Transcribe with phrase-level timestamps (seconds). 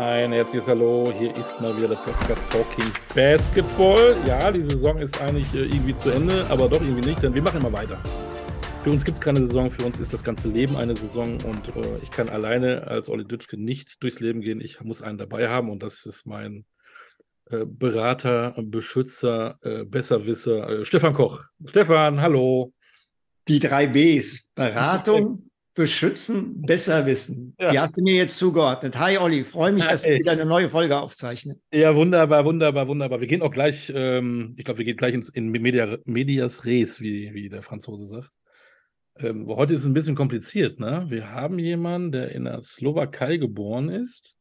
[0.00, 4.16] Ein herzliches Hallo, hier ist mal wieder der Podcast Talking Basketball.
[4.26, 7.42] Ja, die Saison ist eigentlich äh, irgendwie zu Ende, aber doch irgendwie nicht, denn wir
[7.42, 7.98] machen immer weiter.
[8.82, 11.76] Für uns gibt es keine Saison, für uns ist das ganze Leben eine Saison und
[11.76, 14.62] äh, ich kann alleine als Olli Dütschke nicht durchs Leben gehen.
[14.62, 16.64] Ich muss einen dabei haben und das ist mein
[17.50, 21.44] äh, Berater, Beschützer, äh, Besserwisser, äh, Stefan Koch.
[21.66, 22.72] Stefan, hallo.
[23.48, 24.48] Die drei Bs.
[24.54, 27.54] Beratung, beschützen, besser wissen.
[27.58, 27.70] Ja.
[27.70, 28.98] Die hast du mir jetzt zugeordnet.
[28.98, 30.20] Hi Olli, freue mich, Ja, dass wir echt.
[30.22, 31.60] wieder eine neue Folge aufzeichnen.
[31.72, 33.20] Ja, wunderbar, wunderbar, wunderbar.
[33.20, 37.00] Wir gehen auch gleich, ähm, ich glaube, wir gehen gleich ins, in Media, Medias Res,
[37.00, 38.30] wie, wie der Franzose sagt.
[39.18, 41.06] Ähm, heute ist es ein bisschen kompliziert, ne?
[41.08, 44.34] Wir haben jemanden, der in der Slowakei geboren ist,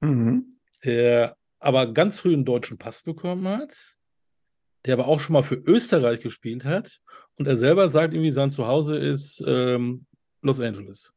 [0.00, 0.50] Mhm.
[0.84, 3.74] der aber ganz früh einen deutschen Pass bekommen hat,
[4.84, 7.00] der aber auch schon mal für Österreich gespielt hat
[7.36, 10.05] und er selber sagt irgendwie, sein Zuhause ist ähm,
[10.46, 11.12] Los Angeles.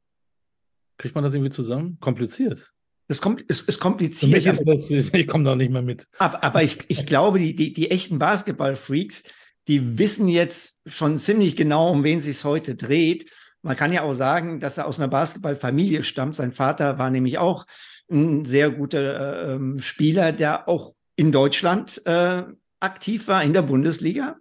[0.97, 1.97] Kriegt man das irgendwie zusammen?
[1.99, 2.71] Kompliziert.
[3.07, 4.31] Das kommt, es ist Für kompliziert.
[4.31, 6.07] mich ist das, ich komme da nicht mehr mit.
[6.19, 9.23] Aber, aber ich, ich glaube, die, die, die echten Basketball-Freaks,
[9.67, 13.29] die wissen jetzt schon ziemlich genau, um wen es sich heute dreht.
[13.61, 16.35] Man kann ja auch sagen, dass er aus einer Basketballfamilie stammt.
[16.35, 17.65] Sein Vater war nämlich auch
[18.11, 22.43] ein sehr guter äh, ähm, Spieler, der auch in Deutschland äh,
[22.79, 24.37] aktiv war, in der Bundesliga.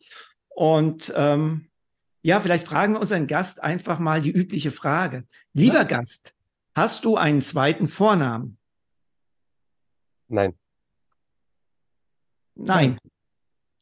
[0.48, 1.67] Und ähm,
[2.28, 5.26] ja, vielleicht fragen wir unseren Gast einfach mal die übliche Frage.
[5.54, 5.84] Lieber Ja.
[5.84, 6.34] Gast,
[6.74, 8.58] hast du einen zweiten Vornamen?
[10.26, 10.52] Nein,
[12.54, 12.98] Nein.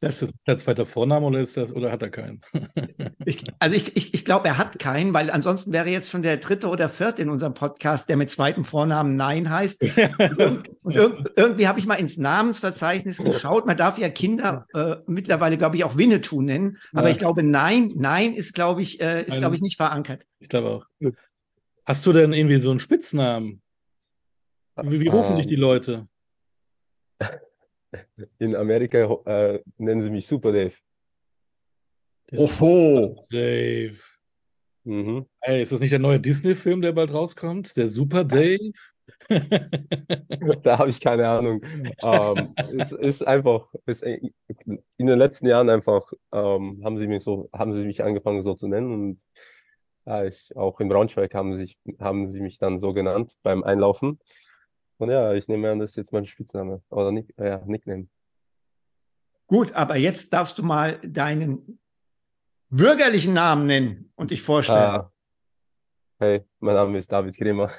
[0.01, 2.43] Das, Ist das der zweite Vorname oder ist das oder hat er keinen?
[3.25, 6.37] Ich, also ich, ich, ich glaube, er hat keinen, weil ansonsten wäre jetzt schon der
[6.37, 9.83] dritte oder vierte in unserem Podcast, der mit zweitem Vornamen Nein heißt.
[10.83, 13.67] Und irg irgendwie habe ich mal ins Namensverzeichnis geschaut.
[13.67, 16.79] Man darf ja Kinder äh, mittlerweile, glaube ich, auch Winnetou nennen.
[16.93, 17.13] Aber Ja.
[17.13, 20.25] ich glaube, Nein, Nein ist, glaube ich, äh, ist, glaube ich, nicht verankert.
[20.39, 21.11] Ich glaube auch.
[21.85, 23.61] Hast du denn irgendwie so einen Spitznamen?
[24.83, 26.07] Wie, wie rufen dich Ähm, die Leute?
[28.39, 30.75] in Amerika äh, nennen sie mich Super Dave.
[32.33, 33.21] Oho.
[33.31, 33.99] Dave.
[34.85, 35.27] Mhm.
[35.41, 37.77] Ey, ist das nicht der neue Disney-Film, der bald rauskommt?
[37.77, 38.73] Der Super Dave?
[40.63, 41.61] Da habe ich keine Ahnung.
[42.03, 44.33] Ähm, es ist einfach, es, in
[44.99, 48.69] den letzten Jahren einfach ähm, haben sie mich so, haben sie mich angefangen so zu
[48.69, 49.21] nennen und
[50.07, 53.65] ja, ich, auch in Braunschweig haben sie, sich, haben sie mich dann so genannt beim
[53.65, 54.21] Einlaufen.
[54.99, 58.09] Und ja, ich nehme an, das ist jetzt mein Spitzname oder Nick, ja, Nickname.
[59.47, 61.79] Gut, aber jetzt darfst du mal deinen
[62.71, 64.79] bürgerlichen Namen nennen und dich vorstellen.
[64.79, 65.13] Ah,
[66.19, 67.71] hey, mein Name ist David Kremer.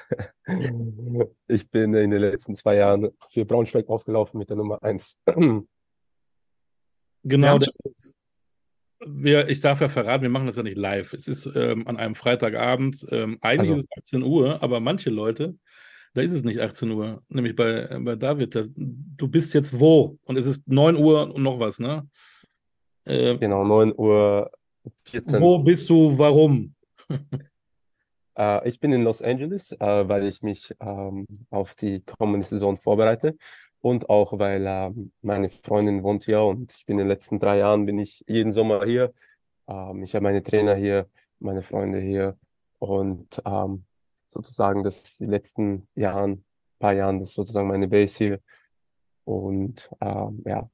[1.46, 5.18] Ich bin in den letzten zwei Jahren für Braunschweig aufgelaufen mit der Nummer 1.
[7.24, 8.14] Genau, das ist,
[9.06, 11.12] wir, ich darf ja verraten, wir machen das ja nicht live.
[11.12, 13.80] Es ist ähm, an einem Freitagabend, ähm, eigentlich Also.
[13.82, 15.56] ist es 18 Uhr, aber manche Leute,
[16.14, 18.54] da ist es nicht 18 Uhr, nämlich bei, bei David.
[18.54, 20.18] Das, du bist jetzt wo?
[20.24, 22.08] Und es ist 9 Uhr und noch was, ne?
[23.04, 24.50] Äh, Genau, 9 Uhr
[25.04, 25.40] 14.
[25.40, 26.16] wo bist du?
[26.18, 26.74] Warum?
[28.38, 32.76] Äh, ich bin in Los Angeles, äh, weil ich mich ähm, auf die kommende Saison
[32.76, 33.36] vorbereite
[33.80, 37.58] und auch weil ähm, meine Freundin wohnt hier und ich bin in den letzten drei
[37.58, 39.12] Jahren bin ich jeden Sommer hier.
[39.66, 41.08] Ähm, ich habe meine Trainer hier,
[41.40, 42.38] meine Freunde hier
[42.78, 43.84] und ähm,
[44.28, 46.44] sozusagen das die letzten Jahren,
[46.78, 48.40] paar Jahren, das ist sozusagen meine Base hier
[49.24, 50.70] und ähm, ja,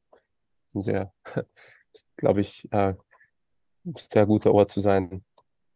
[0.75, 1.13] ein sehr,
[2.17, 2.95] glaube ich, äh,
[3.97, 5.25] sehr guter Ort zu sein.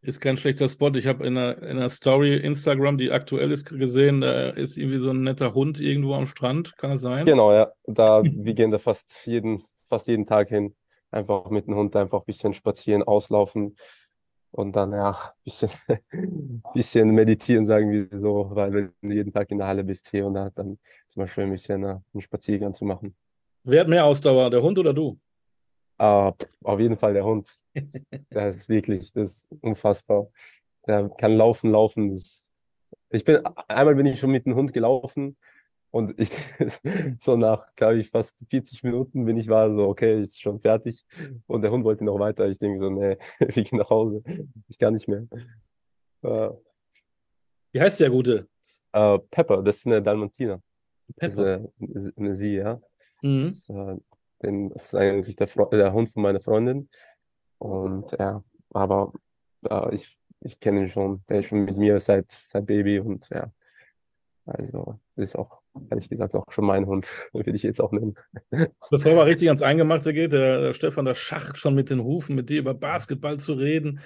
[0.00, 0.91] Ist kein schlechter Spot.
[0.94, 5.00] Ich habe in einer, in einer Story Instagram, die aktuell ist, gesehen, da ist irgendwie
[5.00, 6.77] so ein netter Hund irgendwo am Strand.
[6.78, 7.26] Kann das sein?
[7.26, 7.73] Genau, ja.
[7.85, 10.76] Da, wir gehen da fast jeden, fast jeden Tag hin.
[11.11, 13.75] Einfach mit dem Hund einfach ein bisschen spazieren, auslaufen
[14.50, 15.71] und dann ja, ein bisschen,
[16.75, 20.27] bisschen meditieren, sagen wir so, weil wenn du jeden Tag in der Halle bist hier
[20.27, 23.15] und da, dann ist mal schön ein bisschen äh, einen Spaziergang zu machen.
[23.65, 25.19] Wer hat mehr Ausdauer, der Hund oder du?
[25.99, 27.49] Aber auf jeden Fall der Hund.
[28.31, 30.29] Das ist wirklich, das ist unfassbar.
[30.87, 32.23] Der kann laufen, laufen.
[33.11, 35.37] Ich bin, einmal bin ich schon mit dem Hund gelaufen
[35.90, 36.31] und ich,
[37.19, 41.05] so nach, glaube ich, fast 40 Minuten bin ich war so, okay, ist schon fertig.
[41.46, 42.46] Und der Hund wollte noch weiter.
[42.49, 44.23] Ich denke so, nee, wir gehen nach Hause.
[44.69, 45.26] Ich kann nicht mehr.
[46.23, 46.50] Äh,
[47.73, 48.49] Wie heißt der Gute?
[48.93, 50.62] äh, Pepper, das ist eine Dalmatiner.
[51.17, 51.70] Das ist Pepper.
[51.81, 52.81] eine, eine Sie, ja.
[53.23, 53.44] Mhm.
[53.44, 53.96] Das, äh,
[54.43, 56.88] den, das ist eigentlich der, der Hund von meiner Freundin.
[57.58, 59.12] Und ja, aber
[59.69, 61.25] äh, ich, ich kenne ihn schon.
[61.29, 63.50] Der ist schon mit mir seit, seit Baby und ja,
[64.44, 65.61] also ist auch,
[65.91, 68.15] ehrlich gesagt, auch schon mein Hund, will ich jetzt auch nennen.
[68.91, 72.35] Bevor man richtig ans Eingemachte geht, der, der Stefan, der schacht schon mit den Hufen,
[72.35, 74.01] mit dir über Basketball zu reden.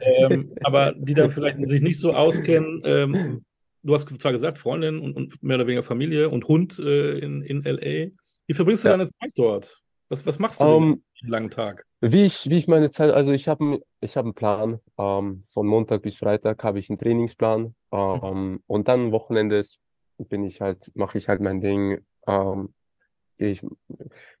[0.00, 3.44] ähm, aber die dann vielleicht sich nicht so auskennen, ähm,
[3.82, 7.42] du hast zwar gesagt, Freundin und, und, mehr oder weniger Familie und Hund äh, in,
[7.42, 8.10] in LA.
[8.46, 8.96] Wie verbringst du ja.
[8.96, 9.82] deine Zeit dort?
[10.08, 11.86] Was, was machst du um, einen langen Tag?
[12.02, 14.78] Wie ich, wie ich meine Zeit, also ich habe ich hab einen Plan.
[14.98, 17.74] Ähm, von Montag bis Freitag habe ich einen Trainingsplan.
[17.92, 18.60] Ähm, mhm.
[18.66, 19.58] Und dann Wochenende
[20.18, 22.00] bin ich halt, mache ich halt mein Ding.
[22.26, 22.74] Ähm,
[23.38, 23.66] geh ich,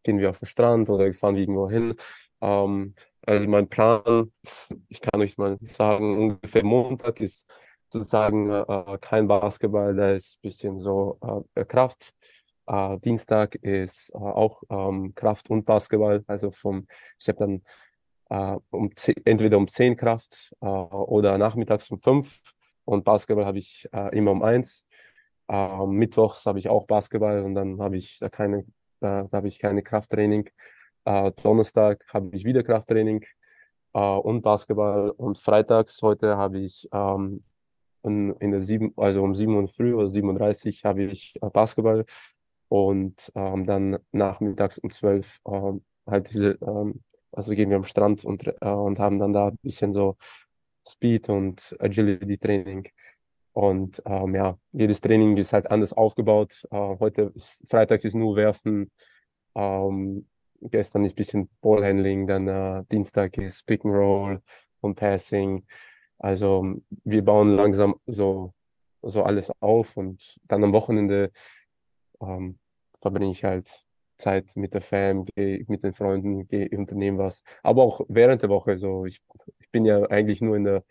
[0.02, 1.94] gehen wir auf den Strand oder fahren wir irgendwo hin.
[2.40, 4.32] Ähm, also mein Plan,
[4.88, 7.48] ich kann euch mal sagen, ungefähr Montag ist
[7.88, 12.12] sozusagen äh, kein Basketball, da ist ein bisschen so äh, Kraft.
[12.66, 16.24] Äh, Dienstag ist äh, auch ähm, Kraft und Basketball.
[16.26, 16.86] Also vom,
[17.18, 17.62] ich habe dann
[18.30, 22.40] äh, um 10, entweder um 10 Kraft äh, oder nachmittags um 5
[22.84, 24.84] und Basketball habe ich immer um 1.
[25.48, 28.64] Äh, Mittwochs habe ich auch Basketball und dann habe ich da keine,
[29.00, 30.48] da, da habe ich keine Krafttraining.
[31.42, 33.24] Donnerstag habe ich wieder Krafttraining
[33.92, 37.42] und Basketball und freitags heute habe ich ähm,
[38.04, 42.04] in, in der sieben, also um 7 Uhr früh oder 37 habe ich Basketball
[42.68, 48.24] und ähm, dann nachmittags um zwölf ähm, halt diese, ähm, also gehen wir am Strand
[48.24, 50.16] und, äh, und haben dann da ein bisschen so
[50.88, 52.88] Speed und Agility Training.
[53.52, 56.66] Und ähm, ja, jedes Training ist halt anders aufgebaut.
[56.70, 58.90] Äh, heute ist, Freitag ist nur Werfen.
[59.54, 60.26] Ähm,
[60.60, 64.42] gestern ist ein bisschen Ballhandling, dann äh, Dienstag ist Pick and Roll
[64.80, 65.66] und Passing.
[66.18, 68.54] Also wir bauen langsam so,
[69.02, 71.30] so alles auf und dann am Wochenende
[72.20, 72.58] ähm,
[73.00, 73.84] verbringe ich halt
[74.18, 77.42] Zeit mit der Fam, gehe mit den Freunden, gehe unternehme was.
[77.62, 79.04] Aber auch während der Woche so.
[79.04, 79.20] Ich,
[79.58, 80.84] ich bin ja eigentlich nur in der,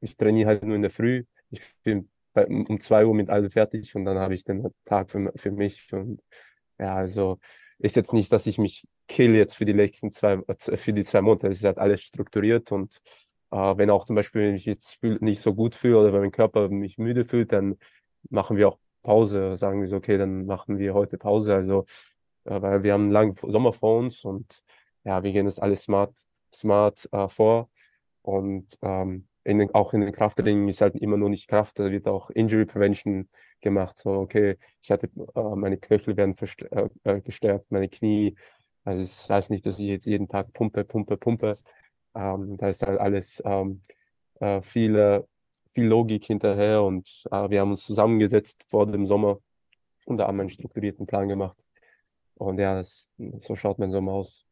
[0.00, 1.24] ich trainiere halt nur in der Früh.
[1.50, 5.10] Ich bin bei, um zwei Uhr mit allem fertig und dann habe ich den Tag
[5.10, 5.92] für, für mich.
[5.92, 6.20] Und
[6.78, 7.38] ja, also
[7.78, 11.20] ist jetzt nicht, dass ich mich kill jetzt für die nächsten zwei, für die zwei
[11.20, 11.48] Monate.
[11.48, 13.00] Es ist halt alles strukturiert und
[13.50, 16.30] äh, wenn auch zum Beispiel, wenn ich jetzt nicht so gut fühle oder wenn mein
[16.30, 17.76] Körper mich müde fühlt, dann
[18.28, 21.54] machen wir auch Pause, sagen wir so, okay, dann machen wir heute Pause.
[21.54, 21.86] Also,
[22.44, 24.62] äh, weil wir haben einen langen Sommer vor uns und
[25.04, 26.14] ja, wir gehen das alles smart,
[26.52, 27.70] smart äh, vor.
[28.22, 32.06] Und ähm, in auch in den Krafttraining ist halt immer nur nicht Kraft, da wird
[32.08, 33.28] auch Injury Prevention
[33.60, 33.98] gemacht.
[33.98, 36.34] So, okay, ich hatte, äh, meine Knöchel werden
[36.70, 38.36] äh, äh, gestärkt, meine Knie.
[38.84, 41.54] Also das heißt nicht, dass ich jetzt jeden Tag pumpe, pumpe, pumpe.
[42.14, 43.82] Ähm, da ist halt alles ähm,
[44.40, 45.26] äh, viele
[45.72, 49.38] viel Logik hinterher und äh, wir haben uns zusammengesetzt vor dem Sommer
[50.06, 51.56] und da haben einen strukturierten Plan gemacht.
[52.34, 53.08] Und ja, das,
[53.38, 54.44] so schaut mein Sommer aus.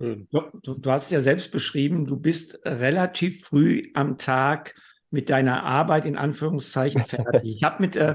[0.00, 0.26] Du,
[0.62, 4.74] du, hast ja selbst beschrieben, du bist relativ früh am Tag
[5.10, 7.56] mit deiner Arbeit in Anführungszeichen fertig.
[7.56, 8.14] ich habe mit, äh,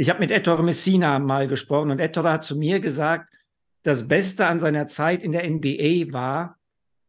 [0.00, 3.28] hab mit Ettore Messina mal gesprochen und Ettore hat zu mir gesagt,
[3.82, 6.56] das Beste an seiner Zeit in der NBA war,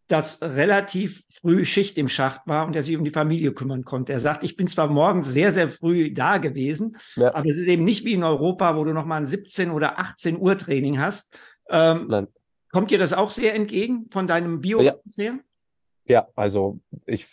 [0.08, 4.12] dass relativ früh Schicht im Schacht war und er sich um die Familie kümmern konnte.
[4.12, 7.34] Er sagt, ich bin zwar morgens sehr, sehr früh da gewesen, ja.
[7.34, 10.38] aber es ist eben nicht wie in Europa, wo du nochmal ein 17 oder 18
[10.38, 11.34] Uhr Training hast.
[11.70, 12.28] Ähm,
[12.78, 14.94] kommt dir das auch sehr entgegen von deinem Bio ja.
[15.16, 15.40] her?
[16.06, 17.26] Ja, also ich,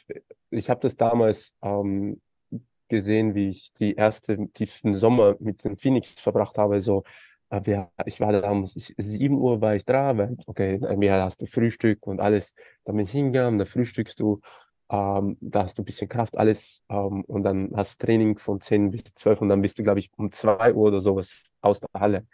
[0.49, 2.23] ich habe das damals ähm,
[2.89, 6.81] gesehen, wie ich die erste tiefsten Sommer mit den Phoenix verbracht habe.
[6.81, 7.05] So
[7.51, 11.47] wir, ich war da um 7 Uhr war ich da, weil, okay, mir hast du
[11.47, 12.55] Frühstück und alles.
[12.87, 14.41] Dann bin ich hingegangen, da frühstückst du,
[14.89, 18.63] ähm, da hast du ein bisschen Kraft, alles, ähm, und dann hast du Training von
[18.63, 21.81] 10 bis 12 und dann bist du, glaube ich, um 2 Uhr oder sowas aus
[21.81, 22.27] der Halle.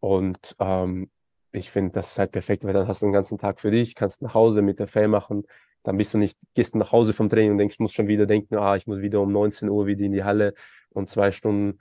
[0.00, 1.10] Und ähm,
[1.52, 3.94] ich finde, das ist halt perfekt, weil dann hast du den ganzen Tag für dich,
[3.94, 5.46] kannst nach Hause mit der Fell machen,
[5.82, 8.56] dann bist du nicht, gehst nach Hause vom Training und denkst, musst schon wieder denken,
[8.56, 10.54] ah, ich muss wieder um 19 Uhr wieder in die Halle
[10.90, 11.78] und zwei Stunden.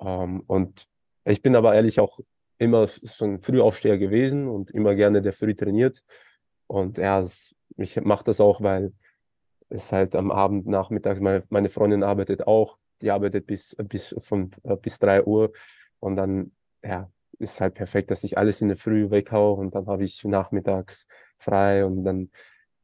[0.00, 0.86] Ähm, und
[1.24, 2.20] ich bin aber ehrlich auch
[2.58, 6.02] immer so ein Frühaufsteher gewesen und immer gerne der früh trainiert.
[6.66, 7.24] Und ja,
[7.76, 8.92] ich mache das auch, weil
[9.68, 14.50] es halt am Abend, Nachmittag, meine, meine Freundin arbeitet auch, die arbeitet bis, bis, von,
[14.64, 15.52] äh, bis drei Uhr.
[15.98, 16.52] Und dann,
[16.82, 17.10] ja,
[17.42, 21.06] ist halt perfekt, dass ich alles in der Früh weghau und dann habe ich nachmittags
[21.36, 22.30] frei und dann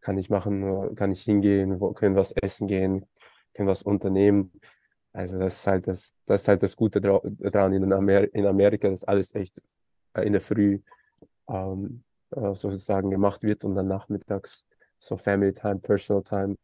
[0.01, 3.07] kann ich machen, kann ich hingehen, können was essen gehen,
[3.55, 4.53] können was unternehmen.
[5.13, 8.89] Also das ist halt das, das ist halt das Gute daran in, Amer in Amerika,
[8.89, 9.61] dass alles echt
[10.15, 10.81] äh, in der Früh
[11.49, 14.65] ähm, äh, sozusagen gemacht wird und dann nachmittags
[14.99, 16.57] so Family Time, Personal Time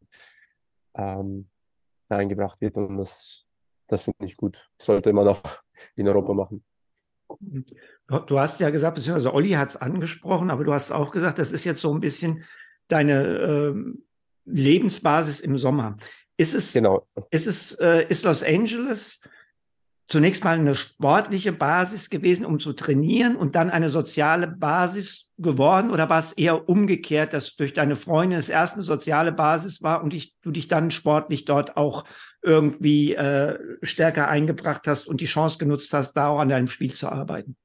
[0.95, 1.49] ähm,
[2.09, 3.45] eingebracht wird und das,
[3.87, 4.69] das finde ich gut.
[4.79, 5.41] Sollte man auch
[5.95, 6.63] in Europa machen.
[8.27, 11.51] Du hast ja gesagt, beziehungsweise Olli hat es angesprochen, aber du hast auch gesagt, das
[11.51, 12.43] ist jetzt so ein bisschen
[12.87, 13.73] deine äh,
[14.45, 15.97] Lebensbasis im Sommer.
[16.37, 17.07] Ist es, Genau.
[17.31, 19.21] ist es, äh, ist Los Angeles
[20.07, 25.91] zunächst mal eine sportliche Basis gewesen, um zu trainieren und dann eine soziale Basis geworden?
[25.91, 30.03] Oder war es eher umgekehrt, dass durch deine Freundin es erst eine soziale Basis war
[30.03, 32.05] und ich, du dich dann sportlich dort auch
[32.41, 36.93] irgendwie äh, stärker eingebracht hast und die Chance genutzt hast, da auch an deinem Spiel
[36.93, 37.57] zu arbeiten?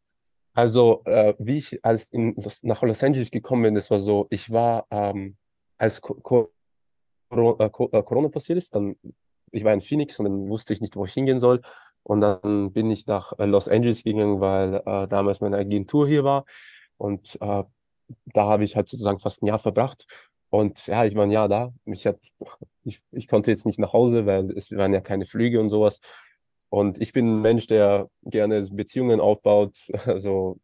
[0.54, 4.50] Also, äh, wie ich als in, nach Los Angeles gekommen bin, das war so, ich
[4.50, 5.36] war, ähm,
[5.78, 6.50] als Co
[7.30, 8.96] äh, Corona passiert ist, dann,
[9.52, 11.60] ich war in Phoenix und dann wusste ich nicht, wo ich hingehen soll.
[12.02, 16.24] Und dann bin ich nach äh, Los Angeles gegangen, weil äh, damals meine Agentur hier
[16.24, 16.44] war.
[16.96, 17.64] Und äh,
[18.26, 20.06] da habe ich halt sozusagen fast ein Jahr verbracht.
[20.50, 21.72] Und ja, ich war ein Jahr da.
[21.84, 22.18] Ich, hat,
[22.84, 26.00] ich, ich konnte jetzt nicht nach Hause, weil es waren ja keine Flüge und sowas.
[26.70, 29.76] Und ich bin ein Mensch, der gerne Beziehungen aufbaut.
[30.06, 30.58] Also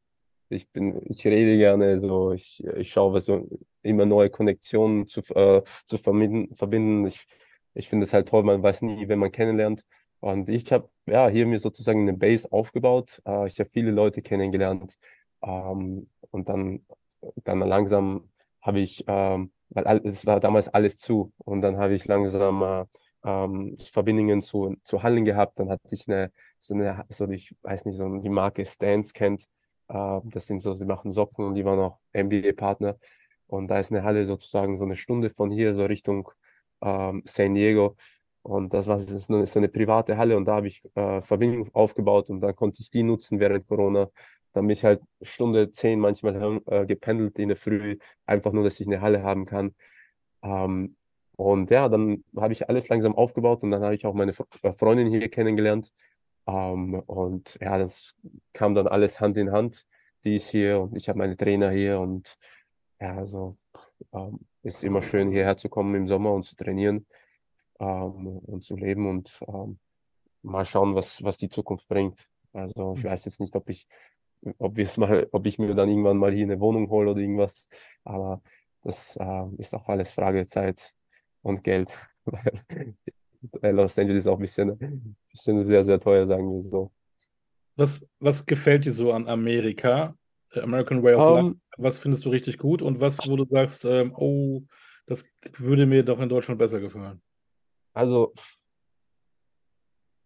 [0.48, 3.48] ich bin, ich rede gerne, so ich, ich schaue, so
[3.82, 7.06] immer neue Konnektionen zu, äh, zu verbinden.
[7.06, 7.26] Ich,
[7.74, 9.82] ich finde es halt toll, man weiß nie, wenn man kennenlernt.
[10.20, 13.22] Und ich habe ja hier mir sozusagen eine Base aufgebaut.
[13.26, 14.96] Äh, ich habe viele Leute kennengelernt.
[15.42, 16.84] Ähm, und dann,
[17.44, 18.28] dann langsam
[18.62, 21.32] habe ich, ähm, weil es war damals alles zu.
[21.38, 22.84] Und dann habe ich langsam äh,
[23.24, 25.58] ähm, Verbindungen zu, zu Hallen gehabt.
[25.58, 29.44] Dann hatte ich eine, so eine, so ich weiß nicht, so die Marke Stance kennt.
[29.88, 32.96] Äh, das sind so, sie machen Socken und die waren auch NBA-Partner.
[33.48, 36.30] Und da ist eine Halle sozusagen so eine Stunde von hier, so Richtung
[36.82, 37.96] ähm, San Diego.
[38.46, 41.68] Und das war so eine, so eine private Halle und da habe ich äh, Verbindung
[41.74, 44.08] aufgebaut und dann konnte ich die nutzen während Corona.
[44.52, 48.78] Dann bin ich halt Stunde zehn manchmal äh, gependelt in der Früh, einfach nur, dass
[48.78, 49.74] ich eine Halle haben kann.
[50.44, 50.94] Ähm,
[51.36, 54.72] und ja, dann habe ich alles langsam aufgebaut und dann habe ich auch meine äh,
[54.72, 55.92] Freundin hier kennengelernt.
[56.46, 58.14] Ähm, und ja, das
[58.52, 59.86] kam dann alles Hand in Hand.
[60.24, 62.38] Die ist hier und ich habe meine Trainer hier und
[63.00, 63.56] ja, also
[64.12, 67.06] ähm, ist immer schön hierher zu kommen im Sommer und zu trainieren
[67.80, 69.78] ähm, und zu leben und ähm,
[70.42, 72.28] mal schauen, was, was die Zukunft bringt.
[72.52, 73.86] Also ich weiß jetzt nicht, ob ich,
[74.58, 77.20] ob wir es mal, ob ich mir dann irgendwann mal hier eine Wohnung hole oder
[77.20, 77.68] irgendwas,
[78.04, 78.40] aber
[78.82, 80.94] das äh, ist auch alles Frage Zeit
[81.42, 81.90] und Geld.
[83.60, 86.90] Weil Los Angeles ist auch ein bisschen, bisschen sehr, sehr teuer, sagen wir so.
[87.76, 90.16] Was, was gefällt dir so an Amerika?
[90.54, 91.56] American Way of Life?
[91.76, 94.62] Was findest du richtig gut und was, wo du sagst, ähm, oh,
[95.04, 95.24] das
[95.58, 97.20] würde mir doch in Deutschland besser gefallen?
[97.96, 98.34] Also,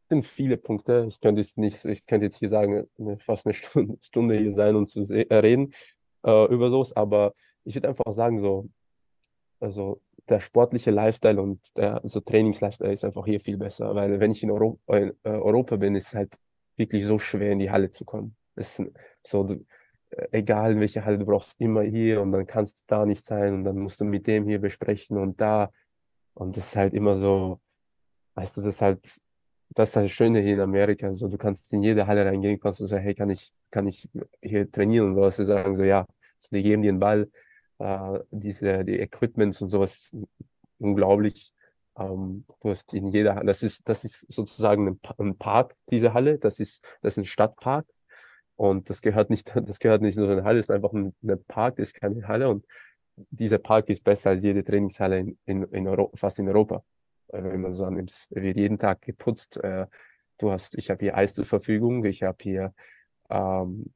[0.08, 1.06] sind viele Punkte.
[1.08, 2.88] Ich könnte jetzt nicht, ich könnte jetzt hier sagen,
[3.20, 5.72] fast eine Stunde, Stunde hier sein und zu äh, reden
[6.24, 7.32] äh, über sowas, aber
[7.64, 8.68] ich würde einfach sagen, so,
[9.60, 14.32] also der sportliche Lifestyle und der so Trainingslifestyle ist einfach hier viel besser, weil wenn
[14.32, 16.38] ich in Europa, in, äh, Europa bin, ist es halt
[16.76, 18.34] wirklich so schwer in die Halle zu kommen.
[18.56, 18.90] Es ist
[19.24, 19.64] so, du,
[20.10, 23.24] äh, egal in welche Halle, du brauchst immer hier und dann kannst du da nicht
[23.24, 25.70] sein und dann musst du mit dem hier besprechen und da
[26.40, 27.60] und das ist halt immer so,
[28.34, 29.20] weißt du, das ist halt,
[29.70, 31.08] das ist das Schöne hier in Amerika.
[31.08, 34.08] Also du kannst in jede Halle reingehen, kannst du sagen, hey, kann ich, kann ich
[34.42, 35.36] hier trainieren und sowas.
[35.36, 36.06] Sie sagen so, ja,
[36.38, 37.30] so, die geben dir den Ball,
[37.78, 40.16] äh, diese, die Equipments und sowas,
[40.78, 41.52] unglaublich.
[41.98, 46.38] Ähm, du hast in jeder das ist, das ist sozusagen ein, ein Park, diese Halle,
[46.38, 47.86] das ist, das ist ein Stadtpark.
[48.56, 51.44] Und das gehört nicht, das gehört nicht nur eine Halle, es ist einfach ein, ein
[51.44, 52.48] Park, das ist keine Halle.
[52.48, 52.64] Und
[53.30, 56.84] dieser Park ist besser als jede Trainingshalle in, in, in Europa, fast in Europa.
[57.28, 59.56] Wenn man so annimmt, wird jeden Tag geputzt.
[59.58, 59.86] Äh,
[60.38, 62.74] du hast, ich habe hier Eis zur Verfügung, ich habe hier
[63.30, 63.86] ähm,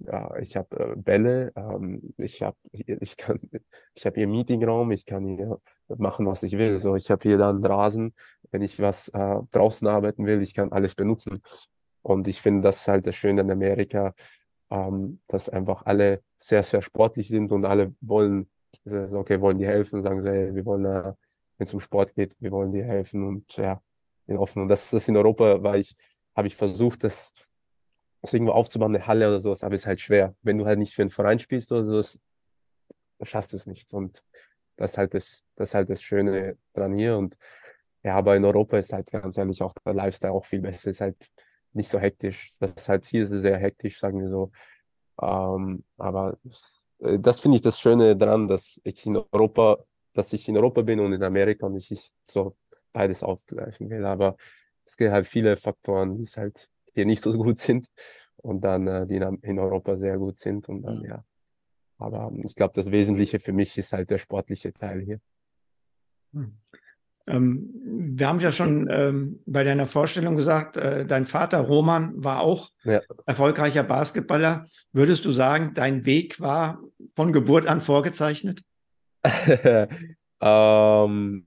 [0.41, 3.41] ich habe äh, Bälle, ähm, ich habe ich kann
[3.95, 6.79] ich habe hier Meetingraum, ich kann hier machen, was ich will.
[6.79, 8.15] So, ich habe hier dann Rasen,
[8.53, 11.43] wenn ich was äh, draußen arbeiten will, ich kann alles benutzen.
[12.03, 14.15] Und ich finde, das halt das Schöne in Amerika,
[14.71, 18.49] ähm, dass einfach alle sehr, sehr sportlich sind und alle wollen
[18.87, 21.15] also, okay, wollen die helfen, sagen sie, hey, wir wollen, wenn
[21.67, 23.83] es um Sport geht, wir wollen dir helfen und ja,
[24.27, 24.63] bin offen.
[24.63, 25.95] Und das ist in Europa, weil ich,
[26.35, 27.33] habe ich versucht, das,
[28.23, 30.35] das irgendwo aufzubauen, eine Halle oder sowas, aber ist halt schwer.
[30.43, 32.19] Wenn du halt nicht für einen Verein spielst oder sowas,
[33.23, 33.93] schaffst du es nicht.
[33.95, 34.23] Und
[34.77, 37.17] das ist halt das, das ist halt das Schöne dran hier.
[37.17, 37.37] Und
[38.03, 40.91] ja, aber in Europa ist halt ganz ehrlich auch der Lifestyle auch viel besser.
[40.91, 41.31] Es ist halt
[41.73, 42.53] nicht so hektisch.
[42.59, 44.51] Das ist halt hier ist sehr hektisch, sagen wir so.
[45.21, 46.84] Ähm, aber es,
[47.19, 49.85] das finde ich das Schöne daran, dass ich in Europa,
[50.15, 52.57] dass ich in Europa bin und in Amerika und ich so
[52.93, 54.05] beides aufgleichen will.
[54.05, 54.37] Aber
[54.85, 57.89] es gibt halt viele Faktoren, die halt hier nicht so gut sind
[58.37, 61.05] und dann äh, die in Europa sehr gut sind und dann mhm.
[61.05, 61.25] ja.
[61.99, 65.21] Aber ich glaube, das Wesentliche für mich ist halt der sportliche Teil hier.
[66.33, 66.59] Hm.
[67.27, 67.71] Ähm,
[68.17, 72.71] wir haben ja schon ähm, bei deiner Vorstellung gesagt, äh, dein Vater Roman war auch
[72.85, 73.01] Ja.
[73.27, 74.67] erfolgreicher Basketballer.
[74.93, 76.81] Würdest du sagen, dein Weg war
[77.15, 78.63] von Geburt an vorgezeichnet?
[80.47, 81.47] Ähm,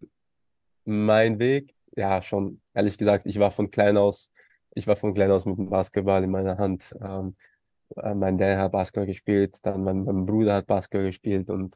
[0.86, 4.32] mein Weg, ja, schon, ehrlich gesagt, ich war von klein aus,
[4.74, 6.96] ich war von klein aus mit dem Basketball in meiner Hand.
[7.00, 7.36] Ähm,
[7.96, 11.76] äh, mein Dad hat Basketball gespielt, dann mein, mein Bruder hat Basketball gespielt und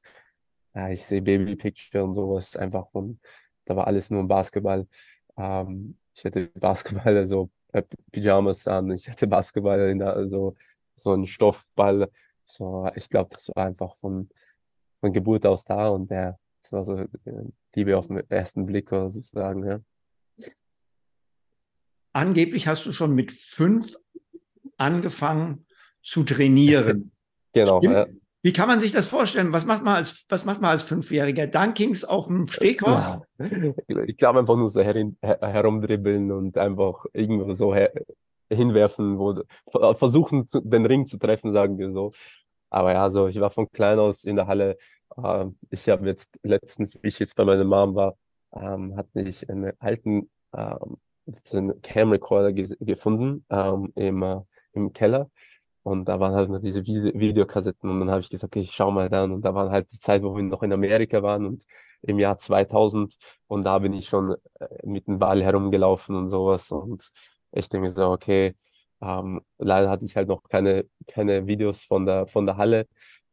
[0.73, 3.19] ja, ich sehe Baby-Picture und sowas einfach und
[3.71, 4.85] da war alles nur Basketball.
[5.37, 10.55] Ähm, ich hatte Basketball, also äh, Pyjamas an, ich hatte Basketball in der, also
[10.95, 12.11] so ein Stoffball.
[12.45, 14.29] So, ich glaube, das war einfach von,
[14.99, 17.07] von Geburt aus da und der, das war so äh,
[17.73, 19.79] Liebe auf den ersten Blick sozusagen, ja.
[22.13, 23.95] Angeblich hast du schon mit fünf
[24.77, 25.65] angefangen
[26.01, 27.11] zu trainieren.
[27.53, 27.95] Genau, Stimmt.
[27.95, 28.07] ja.
[28.43, 29.53] Wie kann man sich das vorstellen?
[29.53, 31.47] Was macht man als, was macht man als Fünfjähriger?
[31.47, 33.27] Dunkings auf dem Stehkorb?
[33.87, 37.75] Ich glaube einfach nur so her, herumdribbeln und einfach irgendwo so
[38.49, 42.11] hinwerfen, wo ver- versuchen den Ring zu treffen, sagen wir so.
[42.69, 44.77] Aber ja, so ich war von klein aus in der Halle.
[45.17, 48.15] Ähm, ich habe jetzt letztens, wie ich jetzt bei meiner Mom war,
[48.53, 50.97] ähm, hatte ich einen alten ähm,
[51.83, 54.41] Camrecorder ges- gefunden ähm, im, äh,
[54.73, 55.29] im Keller.
[55.83, 58.71] Und da waren halt noch diese Vide Videokassetten und dann habe ich gesagt, okay, ich
[58.73, 59.31] schau mal dann.
[59.31, 61.65] Und da war halt die Zeit, wo wir noch in Amerika waren und
[62.03, 63.15] im Jahr 2000
[63.47, 67.11] und da bin ich schon äh, mit dem Ball herumgelaufen und sowas und
[67.51, 68.55] ich denke so, okay,
[69.01, 72.87] ähm, leider hatte ich halt noch keine, keine Videos von der, von der Halle,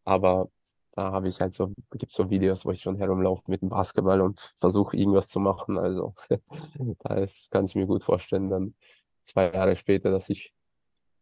[0.05, 0.51] aber
[0.93, 4.21] da habe ich halt so, gibt so Videos, wo ich schon herumlaufe mit dem Basketball
[4.21, 5.79] und versuche irgendwas zu machen.
[5.79, 6.15] Also
[7.01, 8.75] da ist, kann ich mir gut vorstellen, dann
[9.23, 10.53] zwei Jahre später, dass ich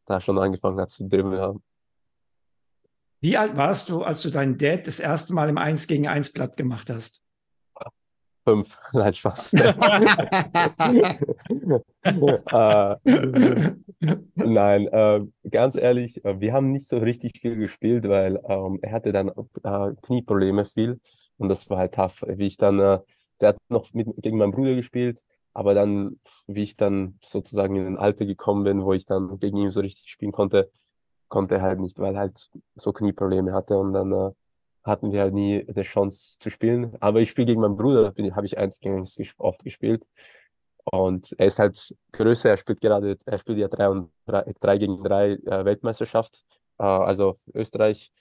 [0.06, 1.62] da schon angefangen habe zu dribbeln haben.
[3.20, 6.32] Wie alt warst du, als du deinen Dad das erste Mal im 1 gegen 1
[6.32, 7.22] platt gemacht hast?
[8.46, 9.52] Fünf, nein, Spaß.
[9.54, 9.60] äh,
[14.36, 15.20] nein, äh,
[15.50, 19.32] ganz ehrlich, äh, wir haben nicht so richtig viel gespielt, weil ähm, er hatte dann
[19.64, 21.00] äh, Knieprobleme viel
[21.38, 22.22] und das war halt tough.
[22.28, 23.00] Wie ich dann, äh,
[23.40, 25.20] der hat noch mit, gegen meinen Bruder gespielt,
[25.56, 29.58] aber dann, wie ich dann sozusagen in ein Alter gekommen bin, wo ich dann gegen
[29.58, 30.70] ihn so richtig spielen konnte,
[31.28, 34.32] konnte er halt nicht, weil er halt so Knieprobleme hatte und dann äh,
[34.84, 36.96] hatten wir halt nie eine Chance zu spielen.
[37.00, 40.04] Aber ich spiele gegen meinen Bruder, habe ich eins gegen eins oft gespielt.
[40.84, 44.78] Und er ist halt größer, er spielt gerade, er spielt ja drei und drei, drei
[44.78, 46.44] gegen drei äh, Weltmeisterschaft,
[46.78, 48.12] äh, also Österreich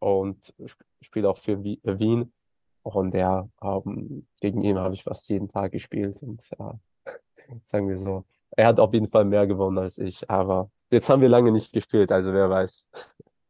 [0.00, 2.32] und sp spielt auch für Wi- Wien.
[2.94, 7.12] Und ja, ähm, gegen ihn habe ich fast jeden Tag gespielt und äh,
[7.62, 8.24] sagen wir so,
[8.56, 11.72] er hat auf jeden Fall mehr gewonnen als ich, aber jetzt haben wir lange nicht
[11.72, 12.88] gespielt, also wer weiß.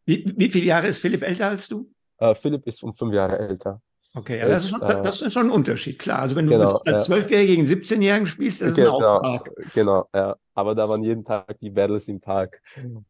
[0.07, 1.91] Wie, wie viele Jahre ist Philipp älter als du?
[2.19, 3.81] Äh, Philipp ist um fünf Jahre älter.
[4.15, 6.21] Okay, ja, das ist, schon, äh, das ist schon ein Unterschied, klar.
[6.21, 6.95] Also wenn du genau, als ja.
[6.97, 9.53] Zwölfjähriger gegen 17-Jährigen spielst, das ist ein Genau, Auftrag.
[9.75, 10.37] genau, ja.
[10.55, 12.61] Aber da waren jeden Tag die Battles im Park.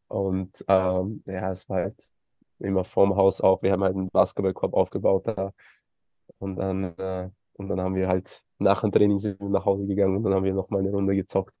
[0.07, 1.95] Und ähm, ja, es war halt
[2.59, 3.63] immer vorm Haus auch.
[3.63, 5.53] Wir haben halt einen Basketballkorb aufgebaut da.
[6.37, 9.87] Und dann, äh, und dann haben wir halt nach dem Training sind wir nach Hause
[9.87, 11.53] gegangen und dann haben wir noch mal eine Runde gezockt.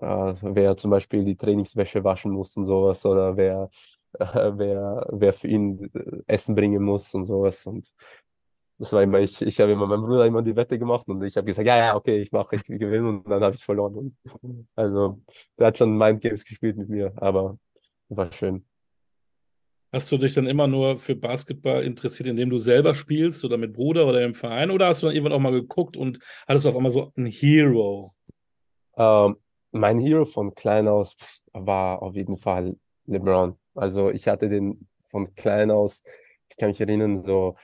[0.00, 3.70] Äh, wer zum Beispiel die Trainingswäsche waschen muss und sowas oder wer,
[4.18, 4.24] äh,
[4.56, 7.66] wer, wer für ihn äh, Essen bringen muss und sowas.
[7.66, 7.92] Und
[8.78, 11.36] das war immer, ich, ich habe immer meinem Bruder immer die Wette gemacht und ich
[11.36, 13.94] habe gesagt, ja, ja, okay, ich mache, ich gewinne und dann habe ich verloren.
[14.42, 15.20] Und, also,
[15.58, 17.58] der hat schon Mindgames gespielt mit mir, aber
[18.08, 18.64] war schön.
[19.92, 23.72] Hast du dich dann immer nur für Basketball interessiert, indem du selber spielst oder mit
[23.72, 24.70] Bruder oder im Verein?
[24.70, 28.14] Oder hast du dann irgendwann auch mal geguckt und hattest auf einmal so einen Hero?
[28.96, 29.36] Ähm,
[29.72, 31.16] mein Hero von klein aus
[31.52, 32.76] war auf jeden Fall
[33.06, 33.56] LeBron.
[33.74, 36.04] Also ich hatte den von klein aus,
[36.48, 37.56] ich kann mich erinnern, so,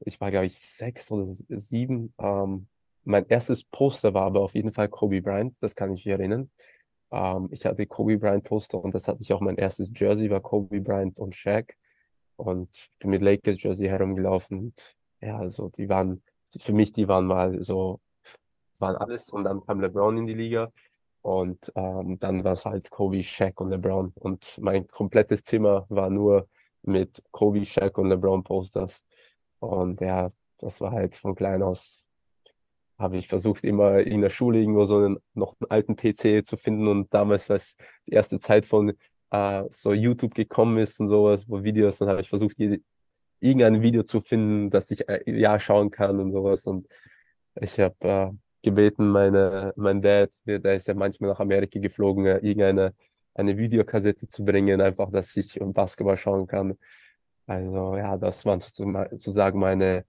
[0.00, 2.14] ich war glaube ich sechs oder sieben.
[2.18, 2.68] Ähm,
[3.02, 6.50] mein erstes Poster war aber auf jeden Fall Kobe Bryant, das kann ich mich erinnern.
[7.14, 10.40] Ähm, ich hatte Kobe Bryant Poster und das hatte ich auch mein erstes Jersey, war
[10.40, 11.76] Kobe Bryant und Shaq.
[12.36, 14.58] Und ich bin mit Lakers Jersey herumgelaufen.
[14.58, 16.22] Und ja, also die waren,
[16.58, 18.00] für mich, die waren mal so,
[18.80, 19.28] waren alles.
[19.32, 20.72] Und dann kam LeBron in die Liga.
[21.22, 24.12] Und ähm, dann war es halt Kobe, Shaq und LeBron.
[24.16, 26.48] Und mein komplettes Zimmer war nur
[26.82, 29.04] mit Kobe, Shaq und LeBron Posters.
[29.60, 32.03] Und ja, das war halt von klein aus,
[32.98, 36.56] habe ich versucht, immer in der Schule irgendwo so einen, noch einen alten PC zu
[36.56, 36.88] finden.
[36.88, 37.76] Und damals, als
[38.06, 38.94] die erste Zeit von
[39.30, 42.80] äh, so YouTube gekommen ist und sowas, wo Videos, dann habe ich versucht, jede,
[43.40, 46.66] irgendein Video zu finden, das ich äh, ja schauen kann und sowas.
[46.66, 46.86] Und
[47.60, 48.30] ich habe äh,
[48.62, 52.94] gebeten, meine, mein Dad, der, der ist ja manchmal nach Amerika geflogen, äh, irgendeine
[53.34, 56.78] eine Videokassette zu bringen, einfach, dass ich Basketball schauen kann.
[57.46, 60.04] Also ja, das waren sozusagen meine,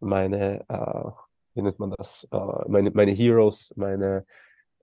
[0.00, 1.10] meine äh,
[1.54, 4.24] wie nennt man das, äh, meine, meine Heroes, meine,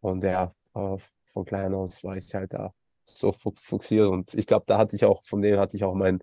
[0.02, 2.74] und ja, äh, von klein aus war ich halt da
[3.06, 6.22] so fokussiert und ich glaube, da hatte ich auch, von denen hatte ich auch mein,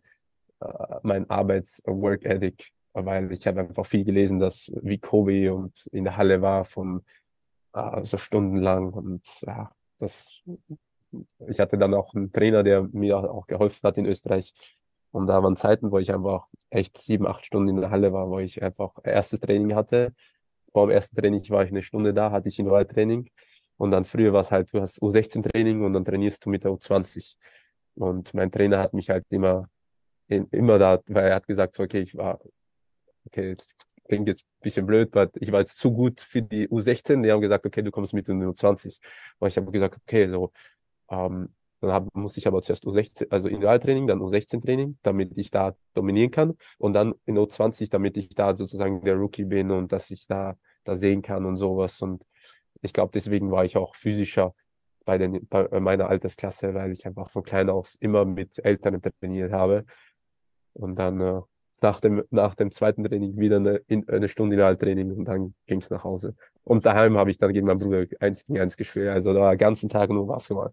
[0.61, 0.67] äh,
[1.03, 6.43] mein Arbeits-Work-Ethic, weil ich habe einfach viel gelesen, dass wie Kobe und in der Halle
[6.43, 7.05] war von
[7.75, 10.43] äh, so stundenlang und ja, das,
[11.49, 14.53] ich hatte dann auch einen Trainer, der mir auch geholfen hat in Österreich
[15.11, 18.29] und da waren Zeiten, wo ich einfach echt sieben, acht Stunden in der Halle war,
[18.29, 20.15] wo ich einfach erstes Training hatte.
[20.73, 23.31] Vor dem ersten Training war ich eine Stunde da, hatte ich Training
[23.79, 26.73] und dann früher war es halt, du hast U16-Training und dann trainierst du mit der
[26.73, 27.37] U20.
[27.95, 29.69] Und mein Trainer hat mich halt immer,
[30.27, 32.41] immer da, weil er hat gesagt, so, okay, ich war,
[33.27, 33.77] okay, das
[34.09, 37.23] klingt jetzt ein bisschen blöd, aber ich war jetzt zu gut für die U16.
[37.23, 38.99] Die haben gesagt, okay, du kommst mit in die U20.
[39.39, 40.53] Und ich habe gesagt, okay, so,
[41.11, 45.77] ähm, dann hab, musste ich aber zuerst U16, also Individualtraining, dann U16-Training, damit ich da
[45.95, 46.57] dominieren kann.
[46.79, 50.57] Und dann in U20, damit ich da sozusagen der Rookie bin und dass ich da,
[50.85, 52.03] da sehen kann und sowas.
[52.03, 52.25] Und
[52.83, 54.55] ich glaube, deswegen war ich auch physischer
[55.05, 59.53] bei, den, bei meiner Altersklasse, weil ich einfach von klein aus immer mit Eltern trainiert
[59.53, 59.85] habe.
[60.75, 61.41] Und dann äh,
[61.81, 65.91] nach, dem, nach dem zweiten Training wieder eine, eine Stunde Inhalttraining und dann ging es
[65.91, 66.35] nach Hause.
[66.65, 69.09] Und daheim habe ich dann gegen meinen Bruder eins gegen eins gespielt.
[69.09, 70.73] Also da war den ganzen Tag nur Basketball.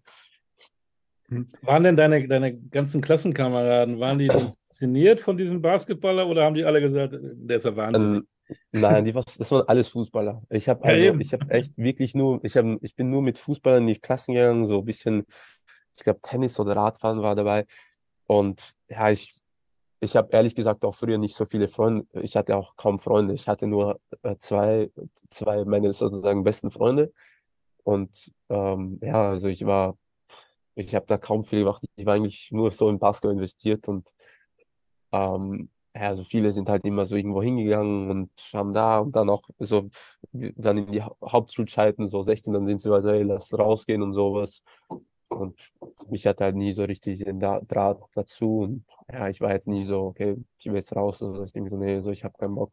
[1.62, 6.64] Waren denn deine, deine ganzen Klassenkameraden, waren die fasziniert von diesem Basketballer oder haben die
[6.64, 8.20] alle gesagt, der ist ja wahnsinnig?
[8.20, 8.28] Ähm,
[8.72, 10.44] Nein, die das waren alles Fußballer.
[10.50, 13.40] Ich habe also, ja, ich habe echt wirklich nur, ich habe, ich bin nur mit
[13.40, 15.26] Fußballern in die Klassen gegangen, so ein bisschen,
[15.98, 17.66] ich glaube Tennis oder Radfahren war dabei.
[18.28, 19.34] Und ja, ich,
[20.00, 22.06] ich habe ehrlich gesagt auch früher nicht so viele Freunde.
[22.22, 23.34] Ich hatte auch kaum Freunde.
[23.34, 24.92] Ich hatte nur äh, zwei,
[25.30, 27.12] zwei meine sozusagen besten Freunde.
[27.84, 29.98] Und ähm, ja, also ich war,
[30.76, 31.84] ich habe da kaum viel gemacht.
[31.96, 34.12] Ich war eigentlich nur so in Basketball investiert und
[35.12, 39.30] ähm, ja, also viele sind halt immer so irgendwo hingegangen und haben da und dann
[39.30, 39.90] auch so,
[40.34, 44.62] dann in die Hauptschulzeiten, so 16, dann sind sie also, hey, lass rausgehen und sowas.
[45.30, 45.72] Und
[46.10, 48.60] mich hatte halt nie so richtig den Draht dazu.
[48.60, 51.22] Und ja, ich war jetzt nie so, okay, ich will jetzt raus.
[51.24, 52.72] Also ich denke so, nee, so, ich habe keinen Bock.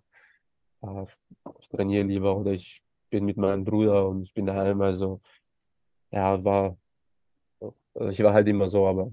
[1.61, 4.81] Ich trainiere lieber oder ich bin mit meinem Bruder und ich bin daheim.
[4.81, 5.21] Also,
[6.11, 6.77] ja, war,
[7.95, 9.13] also ich war halt immer so, aber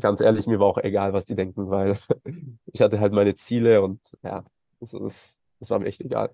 [0.00, 1.96] ganz ehrlich, mir war auch egal, was die denken, weil
[2.72, 4.44] ich hatte halt meine Ziele und ja,
[4.80, 6.30] das, das, das war mir echt egal.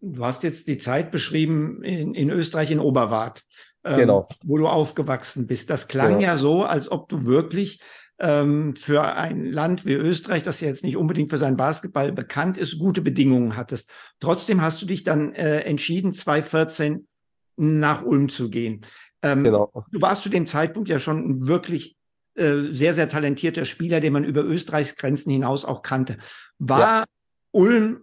[0.00, 3.42] Du hast jetzt die Zeit beschrieben in, in Österreich, in Oberwart,
[3.84, 4.28] ähm, genau.
[4.44, 5.70] wo du aufgewachsen bist.
[5.70, 6.20] Das klang genau.
[6.20, 7.80] ja so, als ob du wirklich
[8.18, 12.58] ähm, für ein Land wie Österreich, das ja jetzt nicht unbedingt für seinen Basketball bekannt
[12.58, 13.90] ist, gute Bedingungen hattest.
[14.20, 17.08] Trotzdem hast du dich dann äh, entschieden, 2014
[17.56, 18.84] nach Ulm zu gehen.
[19.24, 19.72] Ähm, genau.
[19.90, 21.96] Du warst zu dem Zeitpunkt ja schon wirklich
[22.34, 26.18] äh, sehr, sehr talentierter Spieler, den man über Österreichs Grenzen hinaus auch kannte.
[26.58, 27.04] War ja.
[27.52, 28.00] Ulm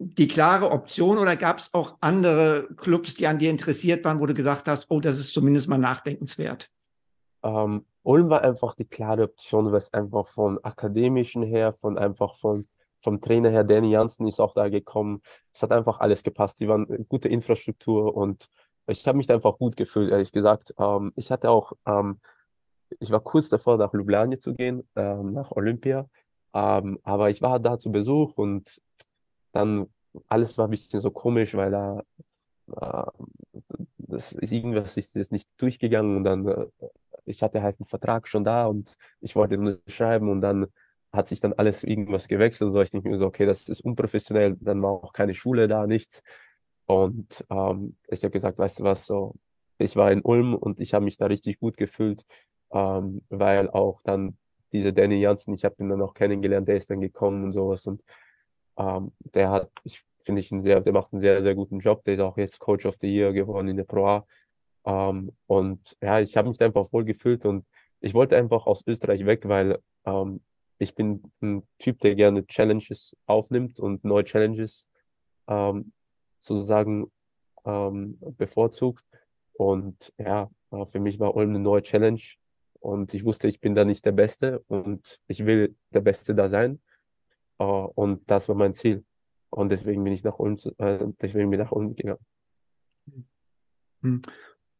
[0.00, 4.26] die klare Option oder gab es auch andere Clubs, die an dir interessiert waren, wo
[4.26, 6.70] du gesagt hast, oh, das ist zumindest mal nachdenkenswert?
[7.42, 12.36] Ähm, Ulm war einfach die klare Option, weil es einfach von akademischen her, von einfach
[12.36, 12.68] von
[13.00, 15.22] vom Trainer her, Danny Janssen ist auch da gekommen.
[15.52, 16.58] Es hat einfach alles gepasst.
[16.60, 18.48] Die waren gute Infrastruktur und
[18.88, 20.74] ich habe mich da einfach gut gefühlt, ehrlich gesagt.
[20.78, 22.18] Ähm, ich hatte auch ähm,
[23.00, 26.08] ich war kurz davor, nach Ljubljana zu gehen, äh, nach Olympia.
[26.54, 28.80] Ähm, aber ich war da zu Besuch und
[29.52, 29.88] dann
[30.28, 32.02] alles war ein bisschen so komisch, weil da
[32.80, 33.10] äh,
[33.98, 36.66] das ist irgendwas ist das nicht durchgegangen und dann äh,
[37.26, 40.66] ich hatte halt einen Vertrag schon da und ich wollte nur schreiben und dann
[41.12, 42.80] hat sich dann alles irgendwas gewechselt und so.
[42.82, 46.22] Ich denke mir so, okay, das ist unprofessionell, dann war auch keine Schule da, nichts.
[46.88, 49.36] Und ähm, ich habe gesagt, weißt du was, so,
[49.78, 52.24] ich war in Ulm und ich habe mich da richtig gut gefühlt
[52.72, 54.36] ähm, weil auch dann
[54.72, 57.86] diese Danny Janssen, ich habe ihn dann auch kennengelernt, der ist dann gekommen und sowas
[57.86, 58.02] und
[58.76, 62.04] ähm, der hat, ich finde ich, einen sehr, der macht einen sehr, sehr guten Job,
[62.04, 64.26] der ist auch jetzt Coach of the Year geworden in der Pro A.
[64.84, 67.66] Ähm, und ja, ich habe mich da einfach wohl gefühlt und
[68.00, 70.42] ich wollte einfach aus Österreich weg, weil ähm,
[70.78, 74.88] ich bin ein Typ, der gerne Challenges aufnimmt und neue Challenges
[75.48, 75.92] ähm,
[76.40, 77.10] sozusagen
[77.64, 79.04] ähm, bevorzugt.
[79.54, 80.50] Und ja,
[80.84, 82.20] für mich war Ulm eine neue Challenge.
[82.80, 86.48] Und ich wusste, ich bin da nicht der Beste und ich will der Beste da
[86.48, 86.80] sein.
[87.60, 89.04] Uh, und das war mein Ziel.
[89.50, 92.24] Und deswegen bin ich nach Ulm, äh, deswegen bin ich nach Ulm gegangen.
[94.02, 94.22] Hm.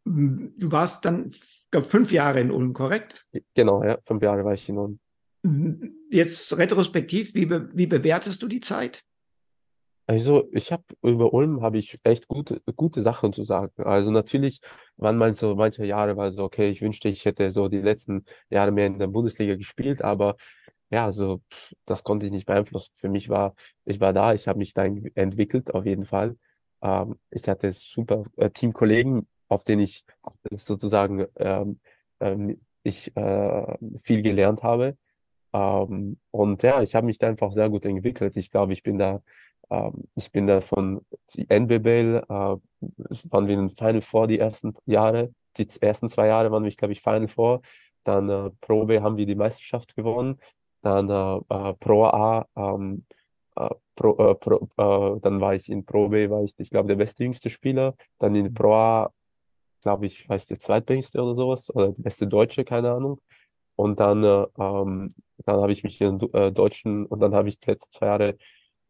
[0.05, 1.33] Du warst dann
[1.71, 3.27] glaub, fünf Jahre in Ulm, korrekt?
[3.55, 5.01] Genau, ja, fünf Jahre war ich in Ulm.
[6.11, 9.05] Jetzt retrospektiv, wie, be wie bewertest du die Zeit?
[10.09, 13.73] Also ich habe über Ulm habe ich echt gute, gute Sachen zu sagen.
[13.85, 14.61] Also natürlich
[14.97, 18.25] waren mal so manche Jahre war so, okay, ich wünschte, ich hätte so die letzten
[18.49, 20.37] Jahre mehr in der Bundesliga gespielt, aber
[20.90, 22.92] ja, pff, das konnte ich nicht beeinflussen.
[22.97, 26.37] Für mich war, ich war da, ich habe mich da entwickelt, auf jeden Fall.
[26.83, 30.05] Ähm, ich hatte super äh, Teamkollegen, auf denen ich
[30.53, 31.81] sozusagen ähm,
[32.21, 34.97] ähm, ich äh, viel gelernt habe.
[35.53, 38.37] Ähm, und ja, ich habe mich da einfach sehr gut entwickelt.
[38.37, 39.23] Ich glaube, ich bin da,
[40.14, 41.04] ich bin da von
[41.37, 46.64] NBBL, äh, waren wir in Final Four die ersten Jahre, die ersten zwei Jahre waren
[46.64, 47.61] wir, glaube ich, Final Four.
[48.04, 50.40] Dann äh, Pro B haben wir die Meisterschaft gewonnen.
[50.83, 53.04] Dann äh, äh Pro A, ähm,
[53.57, 56.96] äh, Pro, äh, Pro, dann war ich in Pro B, war ich, ich glaube, der
[56.96, 57.94] beste jüngste Spieler.
[58.18, 59.12] Dann in Pro A,
[59.83, 63.20] glaube ich, war ich der zweitbeste oder sowas, oder der beste Deutsche, keine Ahnung.
[63.76, 67.61] Und dann, äh, ähm, dann habe ich mich in den deutschen, und dann habe ich
[67.61, 68.38] die letzten zwei Jahre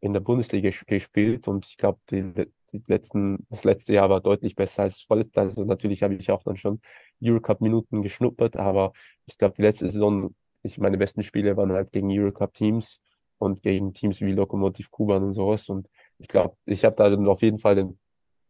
[0.00, 4.54] in der Bundesliga gespielt und ich glaube, die, die letzten, das letzte Jahr war deutlich
[4.54, 5.40] besser als das vorletzte.
[5.40, 6.80] Also natürlich habe ich auch dann schon
[7.22, 8.92] Eurocup-Minuten geschnuppert, aber
[9.26, 13.00] ich glaube, die letzte Saison, ich, meine besten Spiele waren halt gegen Eurocup-Teams
[13.38, 15.68] und gegen Teams wie Lokomotiv Kuban und sowas.
[15.68, 17.98] Und ich glaube, ich habe da auf jeden Fall den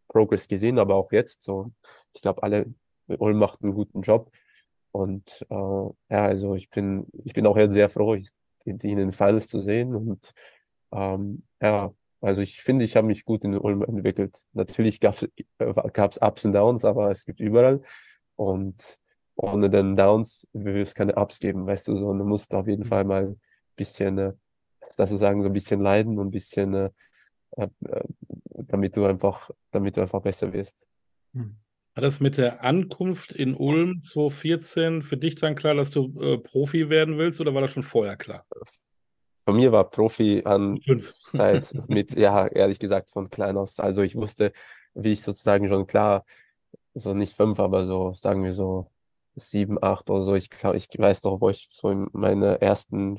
[0.08, 1.66] Progress gesehen, aber auch jetzt so.
[2.14, 2.74] Ich glaube, alle,
[3.06, 4.30] Ulm macht einen guten Job.
[4.90, 9.12] Und äh, ja, also ich bin, ich bin auch jetzt sehr froh, die in den
[9.12, 9.94] Finals zu sehen.
[9.94, 10.32] Und
[10.92, 14.44] ähm, ja, also ich finde, ich habe mich gut in Ulm entwickelt.
[14.52, 17.80] Natürlich gab es äh, Ups und Downs, aber es gibt überall.
[18.36, 18.98] Und
[19.36, 22.12] ohne den Downs will es keine Ups geben, weißt du, so.
[22.12, 23.40] Du musst auf jeden Fall mal ein
[23.76, 24.32] bisschen, äh,
[24.96, 26.90] das sagen, so ein bisschen leiden und ein bisschen, äh,
[27.56, 27.68] äh,
[28.50, 30.76] damit du einfach, damit du einfach besser wirst.
[31.94, 36.38] War das mit der Ankunft in Ulm 2014 für dich dann klar, dass du äh,
[36.38, 38.44] Profi werden willst oder war das schon vorher klar?
[39.48, 40.78] Bei mir war Profi an
[41.14, 43.80] Zeit mit, ja, ehrlich gesagt, von klein aus.
[43.80, 44.52] Also ich wusste,
[44.92, 46.26] wie ich sozusagen schon klar,
[46.92, 48.90] so nicht fünf, aber so, sagen wir so
[49.36, 50.34] sieben, acht oder so.
[50.34, 53.18] Ich glaube, ich weiß doch, wo ich so in meine ersten,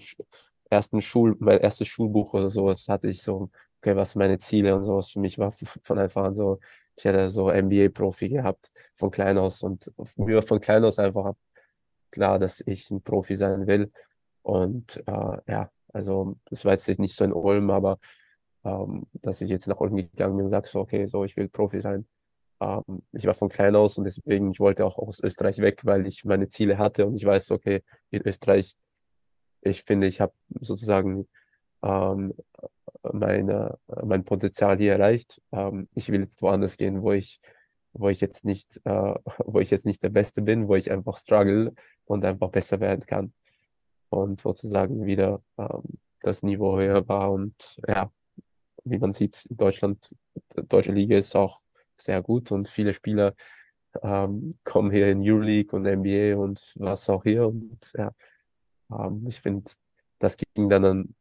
[0.69, 3.49] ersten Schul, mein erstes Schulbuch oder sowas hatte ich so,
[3.81, 5.09] okay, was meine Ziele und sowas.
[5.09, 6.59] Für mich war von Anfang an so,
[6.95, 11.33] ich hätte so NBA-Profi gehabt von klein aus und mir war von klein aus einfach
[12.11, 13.91] klar, dass ich ein Profi sein will.
[14.43, 17.99] Und äh, ja, also das war jetzt nicht so in Ulm, aber
[18.63, 21.49] ähm, dass ich jetzt nach Ulm gegangen bin und sage so, okay, so ich will
[21.49, 22.07] Profi sein.
[22.61, 26.07] Ähm, ich war von klein aus und deswegen, ich wollte auch aus Österreich weg, weil
[26.07, 28.75] ich meine Ziele hatte und ich weiß, okay, in Österreich,
[29.61, 31.27] ich finde, ich habe sozusagen
[31.83, 32.33] ähm,
[33.03, 35.41] meine, mein Potenzial hier erreicht.
[35.51, 37.39] Ähm, ich will jetzt woanders gehen, wo ich,
[37.93, 41.17] wo ich jetzt nicht, äh, wo ich jetzt nicht der Beste bin, wo ich einfach
[41.17, 41.73] struggle
[42.05, 43.33] und einfach besser werden kann
[44.09, 47.31] und sozusagen wieder ähm, das Niveau höher war.
[47.31, 47.53] Und
[47.87, 48.11] ja,
[48.83, 50.15] wie man sieht, in Deutschland,
[50.55, 51.61] die deutsche Liga ist auch
[51.97, 53.35] sehr gut und viele Spieler
[54.01, 57.47] ähm, kommen hier in Euroleague und NBA und was auch hier.
[57.47, 58.11] Und ja,
[58.91, 59.71] ähm, ich finde,
[60.19, 61.15] das ging dann, dann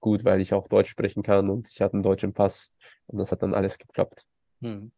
[0.00, 2.72] gut, weil ich auch Deutsch sprechen kann und ich hatte einen deutschen Pass
[3.06, 4.24] und das hat dann alles geklappt.
[4.62, 4.90] Hm.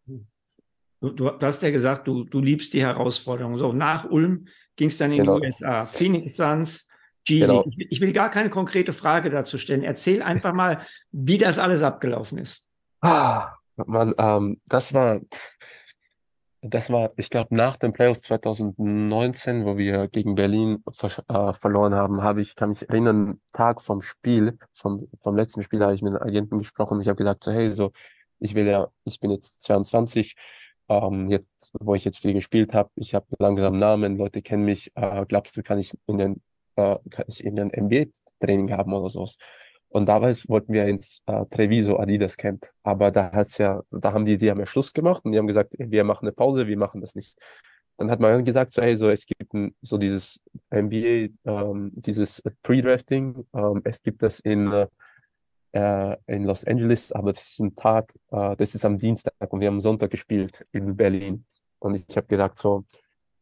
[1.00, 3.56] Du, du, hast ja gesagt, du, du liebst die Herausforderung.
[3.56, 5.38] So, nach Ulm ging es dann in genau.
[5.38, 5.86] die USA.
[5.86, 6.88] Phoenix Suns,
[7.24, 7.64] G genau.
[7.76, 9.82] ich, will gar keine konkrete Frage dazu stellen.
[9.82, 10.80] Erzähl einfach mal,
[11.12, 12.64] wie das alles abgelaufen ist.
[13.00, 15.20] Ah, man, ähm, das war,
[16.62, 21.94] das war, ich glaube, nach dem Playoffs 2019, wo wir gegen Berlin ver äh, verloren
[21.94, 26.02] haben, habe ich, kann mich erinnern, Tag vom Spiel, vom, vom letzten Spiel habe ich
[26.02, 27.00] mit einem Agenten gesprochen.
[27.00, 27.92] Ich habe gesagt, so, hey, so,
[28.38, 30.36] ich will ja, ich bin jetzt 22,
[30.88, 34.92] ähm, jetzt, wo ich jetzt viel gespielt habe, ich habe langsam Namen, Leute kennen mich,
[34.96, 36.42] äh, glaubst du, kann ich in den
[36.76, 39.36] äh, kann ich in ein MBA-Training haben oder sowas.
[39.90, 42.66] Und damals wollten wir ins äh, Treviso Adidas Camp.
[42.84, 45.48] Aber da hat's ja, da haben die, die haben ja Schluss gemacht und die haben
[45.48, 47.36] gesagt, wir machen eine Pause, wir machen das nicht.
[47.98, 52.40] Dann hat man gesagt, so, hey, so, es gibt ein, so dieses MBA, ähm, dieses
[52.62, 54.86] Pre-Drafting, ähm, es gibt das in,
[55.72, 59.60] äh, in Los Angeles, aber das ist ein Tag, äh, das ist am Dienstag und
[59.60, 61.44] wir haben Sonntag gespielt in Berlin.
[61.80, 62.84] Und ich habe gesagt, so,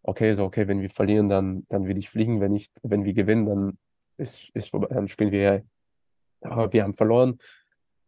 [0.02, 2.40] okay, so, okay, wenn wir verlieren, dann, dann will ich fliegen.
[2.40, 3.78] Wenn nicht, wenn wir gewinnen, dann
[4.16, 5.64] ist, ist vorbei, dann spielen wir,
[6.40, 7.38] aber wir haben verloren.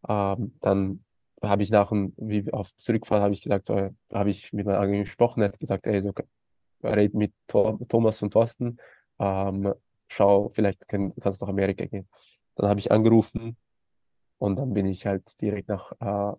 [0.09, 1.01] Ähm, dann
[1.43, 4.81] habe ich nach dem, wie auf Zurückfahrt, habe ich gesagt, so, habe ich mit meinem
[4.81, 6.13] Agent gesprochen, er hat gesagt, ey, so,
[6.83, 8.79] red mit Thomas und Thorsten,
[9.19, 9.73] ähm,
[10.09, 12.09] schau, vielleicht kann, kannst du nach Amerika gehen.
[12.57, 13.57] Dann habe ich angerufen,
[14.41, 16.35] und dann bin ich halt direkt nach äh,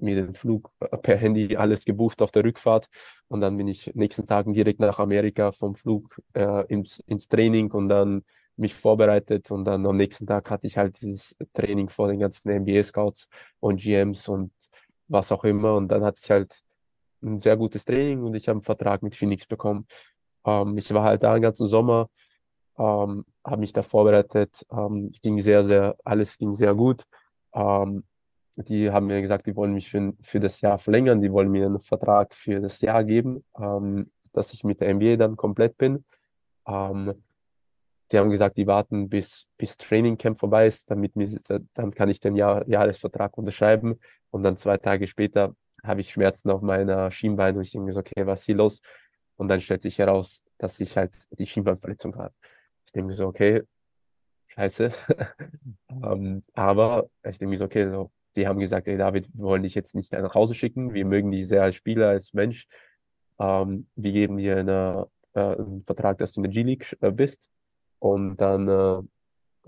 [0.00, 2.86] mir den Flug äh, per Handy alles gebucht auf der Rückfahrt.
[3.26, 7.72] Und dann bin ich nächsten Tagen direkt nach Amerika vom Flug äh, ins, ins Training
[7.72, 8.22] und dann
[8.56, 9.50] mich vorbereitet.
[9.50, 13.80] Und dann am nächsten Tag hatte ich halt dieses Training vor den ganzen NBA-Scouts und
[13.80, 14.52] GMs und
[15.08, 15.74] was auch immer.
[15.74, 16.60] Und dann hatte ich halt
[17.20, 19.88] ein sehr gutes Training und ich habe einen Vertrag mit Phoenix bekommen.
[20.46, 22.08] Ähm, ich war halt da den ganzen Sommer
[22.78, 27.04] ähm, habe mich da vorbereitet, ähm, ging sehr, sehr, alles ging sehr gut.
[27.54, 28.04] Ähm,
[28.56, 31.66] die haben mir gesagt, die wollen mich für, für das Jahr verlängern, die wollen mir
[31.66, 36.04] einen Vertrag für das Jahr geben, ähm, dass ich mit der NBA dann komplett bin.
[36.66, 37.14] Ähm,
[38.12, 41.28] die haben gesagt, die warten bis, bis Training Camp vorbei ist, damit mir,
[41.74, 43.98] dann kann ich den Jahr, Jahresvertrag unterschreiben.
[44.30, 48.00] Und dann zwei Tage später habe ich Schmerzen auf meiner Schienbein und ich denke so,
[48.00, 48.80] okay, was ist hier los?
[49.36, 52.34] Und dann stellt sich heraus, dass ich halt die Schienbeinverletzung habe.
[52.86, 53.62] Ich denke so, okay,
[54.54, 54.92] scheiße.
[55.88, 59.44] um, ähm, aber ich denke mir so, okay, so, die haben gesagt, ey David, wir
[59.44, 60.94] wollen dich jetzt nicht nach Hause schicken.
[60.94, 62.66] Wir mögen dich sehr als Spieler, als Mensch.
[63.38, 67.50] Ähm, wir geben dir eine, äh, einen Vertrag, dass du in der G-League äh, bist
[67.98, 68.98] und dann, äh,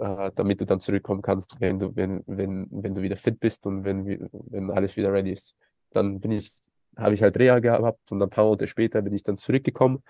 [0.03, 3.67] äh, damit du dann zurückkommen kannst, wenn du, wenn, wenn, wenn du wieder fit bist
[3.67, 5.57] und wenn, wenn alles wieder ready ist.
[5.91, 6.53] Dann bin ich,
[6.97, 10.03] habe ich halt Reha gehabt und ein paar Monate später bin ich dann zurückgekommen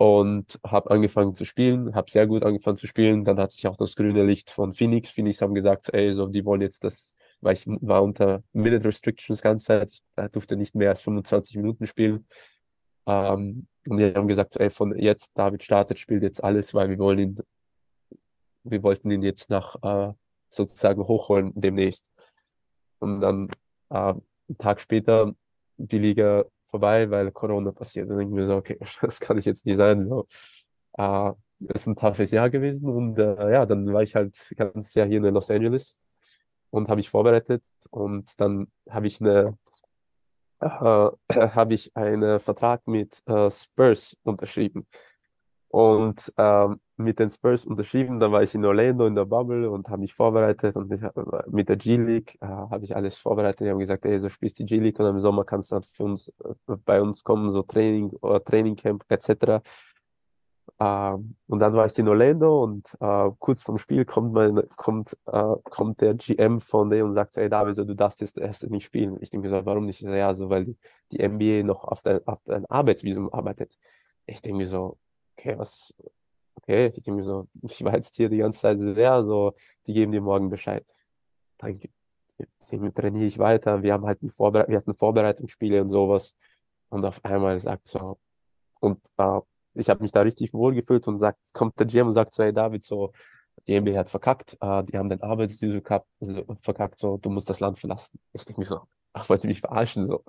[0.00, 3.22] und habe angefangen zu spielen, habe sehr gut angefangen zu spielen.
[3.26, 5.10] Dann hatte ich auch das grüne Licht von Phoenix.
[5.10, 9.42] Phoenix haben gesagt, ey, so, die wollen jetzt das, weil ich war unter Minute Restrictions
[9.42, 12.26] ganze Zeit, ich durfte nicht mehr als 25 Minuten spielen.
[13.04, 16.98] Ähm, und die haben gesagt, ey, von jetzt, David startet, spielt jetzt alles, weil wir
[16.98, 17.38] wollen ihn,
[18.64, 20.14] wir wollten ihn jetzt nach äh,
[20.48, 22.10] sozusagen hochholen demnächst.
[23.00, 23.48] Und dann
[23.90, 25.34] äh, einen Tag später
[25.76, 28.08] die Liga vorbei, weil Corona passiert.
[28.10, 30.00] Dann denke ich mir so, okay, das kann ich jetzt nicht sein.
[30.08, 30.26] So,
[30.98, 31.32] äh,
[31.74, 35.18] ist ein toughes Jahr gewesen und äh, ja, dann war ich halt ganz Jahr hier
[35.22, 35.98] in Los Angeles
[36.70, 39.58] und habe ich vorbereitet und dann habe ich eine
[40.60, 41.10] äh,
[41.54, 44.86] habe ich einen Vertrag mit äh, Spurs unterschrieben.
[45.68, 49.88] Und ähm, mit den Spurs unterschrieben, dann war ich in Orlando in der Bubble und
[49.88, 51.00] habe mich vorbereitet und ich,
[51.48, 53.60] mit der G-League äh, habe ich alles vorbereitet.
[53.60, 56.04] Die haben gesagt, ey, so spielst die G-League und im Sommer kannst du dann für
[56.04, 59.62] uns, äh, bei uns kommen, so Training oder äh, Trainingcamp etc.
[60.78, 65.16] Ähm, und dann war ich in Orlando und äh, kurz vorm Spiel kommt, mein, kommt,
[65.26, 68.68] äh, kommt der GM von der und sagt, ey David, so, du darfst jetzt erst
[68.70, 69.18] nicht spielen.
[69.20, 70.00] Ich denke so, warum nicht?
[70.00, 70.78] Ja, so, weil die,
[71.12, 73.78] die NBA noch auf dein, auf dein Arbeitsvisum arbeitet.
[74.26, 74.96] Ich denke so,
[75.36, 75.94] okay, was,
[76.56, 79.54] okay, ich denke mir so, ich war jetzt hier die ganze Zeit sehr, so,
[79.86, 80.84] die geben dir morgen Bescheid.
[81.58, 81.80] Dann
[82.94, 83.82] trainiere ich weiter.
[83.82, 86.34] Wir haben halt ein Vorbere wir hatten Vorbereitungsspiele und sowas.
[86.88, 88.18] Und auf einmal sagt so,
[88.80, 89.40] und äh,
[89.74, 92.42] ich habe mich da richtig wohl gefühlt und sagt, kommt der GM und sagt so,
[92.42, 93.12] hey David, so,
[93.66, 95.82] die NBA hat verkackt, äh, die haben den Arbeitsvisum
[96.20, 98.18] also verkackt, so, du musst das Land verlassen.
[98.32, 98.80] Ich denke mir so,
[99.12, 100.24] ach, wollt ihr mich verarschen, so,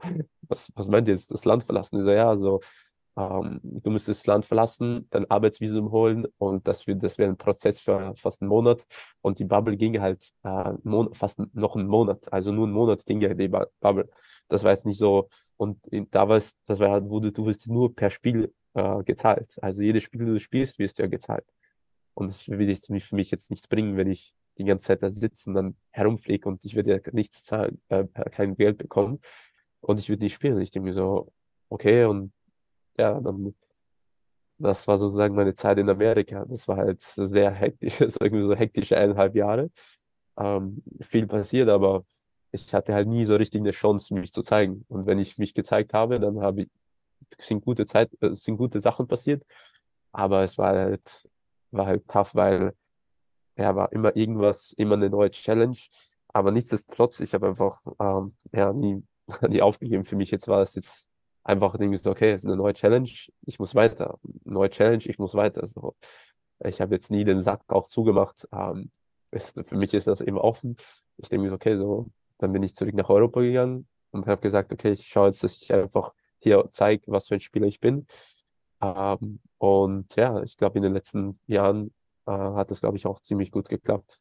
[0.48, 2.00] was, was meint ihr jetzt, das Land verlassen?
[2.00, 2.60] Ich so, ja, so,
[3.18, 7.80] ähm, du müsstest das Land verlassen, dein Arbeitsvisum holen und das, das wäre ein Prozess
[7.80, 8.86] für fast einen Monat
[9.22, 10.74] und die Bubble ging halt äh,
[11.14, 14.10] fast noch einen Monat, also nur einen Monat ging ja die Bubble.
[14.48, 15.80] Das war jetzt nicht so, und
[16.12, 19.58] da war es, das war, wurde, du wirst nur per Spiel äh, gezahlt.
[19.62, 21.46] Also jedes Spiel, das du spielst, wirst du ja gezahlt.
[22.14, 25.50] Und das würde für mich jetzt nichts bringen, wenn ich die ganze Zeit da sitze
[25.50, 29.22] und dann herumfliege und ich würde ja nichts zahlen, äh, kein Geld bekommen
[29.82, 30.60] und ich würde nicht spielen.
[30.62, 31.32] Ich denke mir so,
[31.70, 32.34] okay, und
[33.02, 33.56] ja, dann,
[34.60, 36.46] das war sozusagen meine Zeit in Amerika.
[36.46, 39.72] Das war halt sehr hektisch, irgendwie so hektische eineinhalb Jahre.
[40.38, 42.06] Ähm, viel passiert, aber
[42.52, 44.86] ich hatte halt nie so richtig eine Chance, mich zu zeigen.
[44.90, 46.70] Und wenn ich mich gezeigt habe, dann habe ich,
[47.40, 49.44] sind gute Zeit, äh, sind gute Sachen passiert.
[50.12, 51.28] Aber es war halt,
[51.72, 52.74] war halt tough, weil
[53.58, 55.78] ja, war immer irgendwas, immer eine neue Challenge.
[56.30, 59.04] Aber nichtsdestotrotz, ich habe einfach ähm, ja, nie,
[59.50, 60.06] nie aufgegeben.
[60.06, 61.11] Für mich jetzt war es jetzt
[61.44, 63.10] einfach irgendwie so, okay, es ist eine neue Challenge,
[63.46, 64.20] ich muss weiter.
[64.44, 65.66] Neue Challenge, ich muss weiter.
[65.66, 65.96] So,
[66.64, 68.48] ich habe jetzt nie den Sack auch zugemacht.
[68.52, 68.92] Ähm,
[69.32, 70.78] ist, für mich ist das eben offen.
[71.18, 74.42] Ich denke mir so, okay, so, dann bin ich zurück nach Europa gegangen und habe
[74.42, 77.80] gesagt, okay, ich schaue jetzt, dass ich einfach hier zeige, was für ein Spieler ich
[77.80, 78.06] bin.
[78.82, 81.94] Ähm, und ja, ich glaube, in den letzten Jahren
[82.26, 84.21] äh, hat das, glaube ich, auch ziemlich gut geklappt.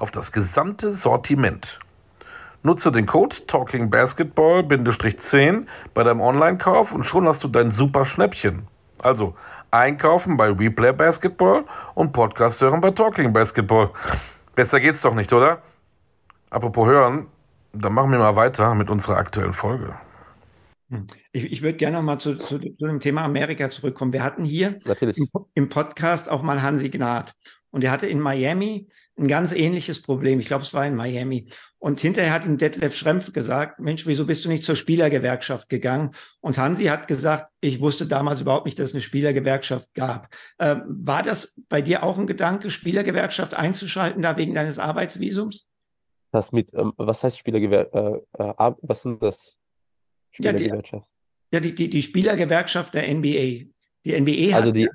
[0.00, 1.78] auf das gesamte Sortiment.
[2.62, 8.66] Nutze den Code TalkingBasketball-10 bei deinem Online-Kauf und schon hast du dein super Schnäppchen.
[8.98, 9.34] Also
[9.70, 13.90] einkaufen bei Replay Basketball und Podcast hören bei Talking Basketball.
[14.54, 15.62] Besser geht's doch nicht, oder?
[16.50, 17.28] Apropos hören,
[17.72, 19.94] dann machen wir mal weiter mit unserer aktuellen Folge.
[20.90, 21.06] Hm.
[21.32, 24.12] Ich, ich würde gerne noch mal zu, zu, zu, dem Thema Amerika zurückkommen.
[24.12, 27.32] Wir hatten hier im, im, Podcast auch mal Hansi Gnad.
[27.70, 28.88] Und er hatte in Miami
[29.20, 30.40] ein ganz ähnliches Problem.
[30.40, 31.46] Ich glaube, es war in Miami.
[31.78, 36.12] Und hinterher hat ihm Detlef Schrempf gesagt, Mensch, wieso bist du nicht zur Spielergewerkschaft gegangen?
[36.40, 40.28] Und Hansi hat gesagt, ich wusste damals überhaupt nicht, dass es eine Spielergewerkschaft gab.
[40.58, 45.68] Ähm, war das bei dir auch ein Gedanke, Spielergewerkschaft einzuschalten, da wegen deines Arbeitsvisums?
[46.32, 48.24] Das mit, ähm, was heißt Spielergewerkschaft?
[48.38, 49.56] Äh, äh, was sind das?
[50.30, 51.10] Spielergewerkschaft?
[51.52, 53.70] Ja, die, ja, die, die, die Spielergewerkschaft der NBA.
[54.04, 54.60] Die NBA hat.
[54.60, 54.88] Also die,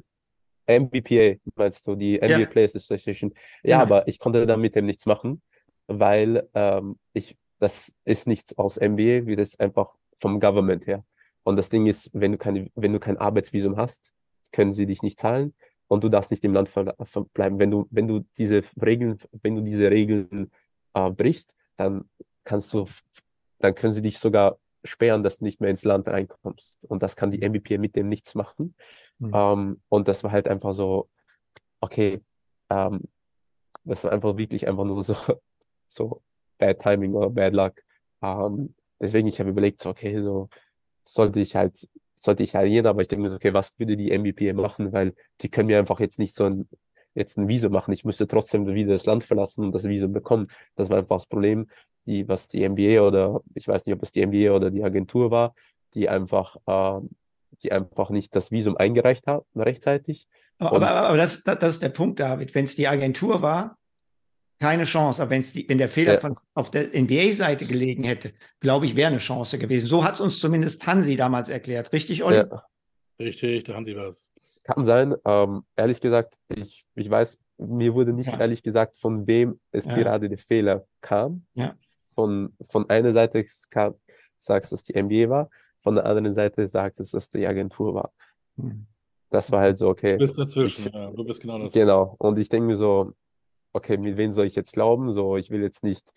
[0.67, 2.45] MBPA meinst du, die NBA ja.
[2.45, 3.33] Players Association.
[3.63, 5.41] Ja, ja, aber ich konnte dann mit dem nichts machen,
[5.87, 11.03] weil ähm, ich, das ist nichts aus NBA, wie das einfach vom Government her.
[11.43, 14.13] Und das Ding ist, wenn du keine, wenn du kein Arbeitsvisum hast,
[14.51, 15.53] können sie dich nicht zahlen
[15.87, 17.59] und du darfst nicht im Land verbleiben.
[17.59, 20.51] Wenn du, wenn du diese Regeln, wenn du diese Regeln
[20.93, 22.09] äh, brichst, dann
[22.43, 22.87] kannst du,
[23.59, 26.77] dann können sie dich sogar sperren, dass du nicht mehr ins Land reinkommst.
[26.83, 28.75] Und das kann die MVP mit dem nichts machen.
[29.19, 29.31] Mhm.
[29.33, 31.09] Ähm, und das war halt einfach so,
[31.81, 32.21] okay,
[32.69, 33.01] ähm,
[33.83, 35.15] das war einfach wirklich einfach nur so,
[35.87, 36.21] so
[36.57, 37.81] Bad Timing oder Bad Luck.
[38.21, 40.49] Ähm, deswegen, ich habe überlegt, so, okay, so
[41.03, 43.97] sollte ich halt, sollte ich halt jeder, aber ich denke mir so, okay, was würde
[43.97, 46.67] die MVP machen, weil die können mir einfach jetzt nicht so ein,
[47.13, 47.93] jetzt ein Visum machen.
[47.93, 50.47] Ich müsste trotzdem wieder das Land verlassen und das Visum bekommen.
[50.75, 51.69] Das war einfach das Problem
[52.05, 55.31] die, was die NBA oder ich weiß nicht, ob es die NBA oder die Agentur
[55.31, 55.55] war,
[55.93, 57.01] die einfach, äh,
[57.63, 60.27] die einfach nicht das Visum eingereicht haben rechtzeitig.
[60.57, 62.55] Aber, aber, aber das, das, das, ist der Punkt, David.
[62.55, 63.77] Wenn es die Agentur war,
[64.59, 65.21] keine Chance.
[65.21, 66.19] Aber wenn's die, wenn der Fehler ja.
[66.19, 69.87] von, auf der NBA-Seite gelegen hätte, glaube ich, wäre eine Chance gewesen.
[69.87, 71.91] So hat es uns zumindest Hansi damals erklärt.
[71.91, 72.37] Richtig, Olli?
[72.37, 72.63] Ja.
[73.19, 74.29] Richtig, der Hansi war es.
[74.63, 75.15] Kann sein.
[75.25, 78.39] Ähm, ehrlich gesagt, ich, ich weiß, mir wurde nicht ja.
[78.39, 79.95] ehrlich gesagt, von wem es ja.
[79.95, 81.45] gerade der Fehler kam.
[81.53, 81.75] Ja
[82.15, 83.45] von, von einer Seite
[84.37, 85.49] sagst, dass die NBA war,
[85.79, 88.11] von der anderen Seite sagst, dass das die Agentur war.
[88.57, 88.87] Hm.
[89.29, 90.13] Das war halt so, okay.
[90.13, 91.11] Du bist dazwischen, ich, ja.
[91.11, 91.79] Du bist genau dazwischen.
[91.79, 92.15] Genau.
[92.17, 93.13] Und ich denke mir so,
[93.73, 95.11] okay, mit wem soll ich jetzt glauben?
[95.11, 96.11] So, ich will jetzt nicht,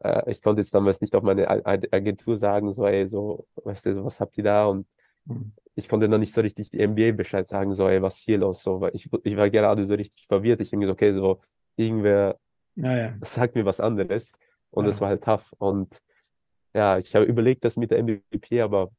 [0.00, 4.04] äh, ich konnte jetzt damals nicht auf meine Agentur sagen, so, ey, so, weißt du,
[4.04, 4.66] was habt ihr da?
[4.66, 4.86] Und
[5.26, 5.52] hm.
[5.74, 8.38] ich konnte noch nicht so richtig die NBA Bescheid sagen, so, ey, was ist hier
[8.38, 8.62] los?
[8.62, 10.60] So, weil ich, ich war gerade so richtig verwirrt.
[10.60, 11.40] Ich denke so, okay, so,
[11.76, 12.38] irgendwer
[12.76, 14.32] ja, sagt mir was anderes.
[14.74, 15.54] Und es war halt tough.
[15.58, 15.98] Und
[16.74, 18.90] ja, ich habe überlegt, das mit der MVP, aber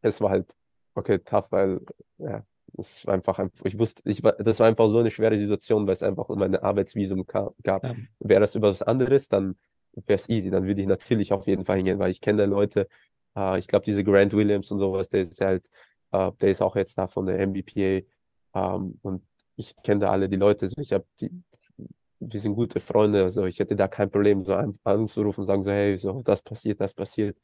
[0.00, 0.54] es war halt,
[0.94, 1.80] okay, tough, weil,
[2.18, 2.44] ja,
[2.78, 5.94] es war einfach, ich wusste, ich war, das war einfach so eine schwere Situation, weil
[5.94, 7.54] es einfach um meine Arbeitsvisum gab.
[7.66, 7.80] Ja.
[8.20, 9.56] Wäre das über was anderes, dann
[9.92, 10.50] wäre es easy.
[10.50, 12.88] Dann würde ich natürlich auf jeden Fall hingehen, weil ich kenne Leute,
[13.36, 15.68] äh, ich glaube, diese Grant Williams und sowas, der ist halt,
[16.12, 18.06] äh, der ist auch jetzt da von der MBPA
[18.54, 19.22] ähm, und
[19.56, 20.66] ich kenne da alle die Leute.
[20.66, 21.30] Also ich habe die,
[22.20, 25.70] wir sind gute Freunde, also ich hätte da kein Problem, so anzurufen und sagen so,
[25.70, 27.38] hey, so, das passiert, das passiert.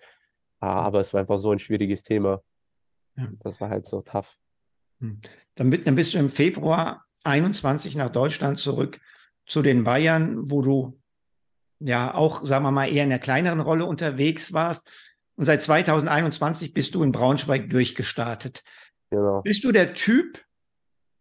[0.60, 2.42] Ah, aber es war einfach so ein schwieriges Thema.
[3.16, 3.28] Ja.
[3.40, 4.38] Das war halt so tough.
[5.00, 5.20] Hm.
[5.54, 9.00] Dann, dann bist du im Februar 21 nach Deutschland zurück
[9.46, 11.00] zu den Bayern, wo du
[11.80, 14.88] ja auch, sagen wir mal, eher in einer kleineren Rolle unterwegs warst.
[15.36, 18.62] Und seit 2021 bist du in Braunschweig durchgestartet.
[19.10, 19.42] Genau.
[19.42, 20.42] Bist du der Typ,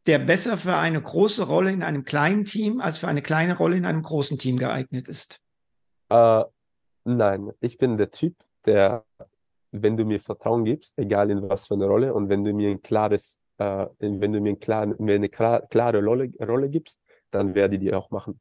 [0.07, 3.77] der besser für eine große Rolle in einem kleinen Team als für eine kleine Rolle
[3.77, 5.41] in einem großen Team geeignet ist?
[6.09, 6.43] Äh,
[7.03, 8.35] nein, ich bin der Typ,
[8.65, 9.03] der,
[9.71, 12.69] wenn du mir Vertrauen gibst, egal in was für eine Rolle, und wenn du mir
[12.69, 16.99] ein klares, äh, wenn du mir, ein klar, mir eine klar, klare Rolle, Rolle gibst,
[17.31, 18.39] dann werde ich die auch machen.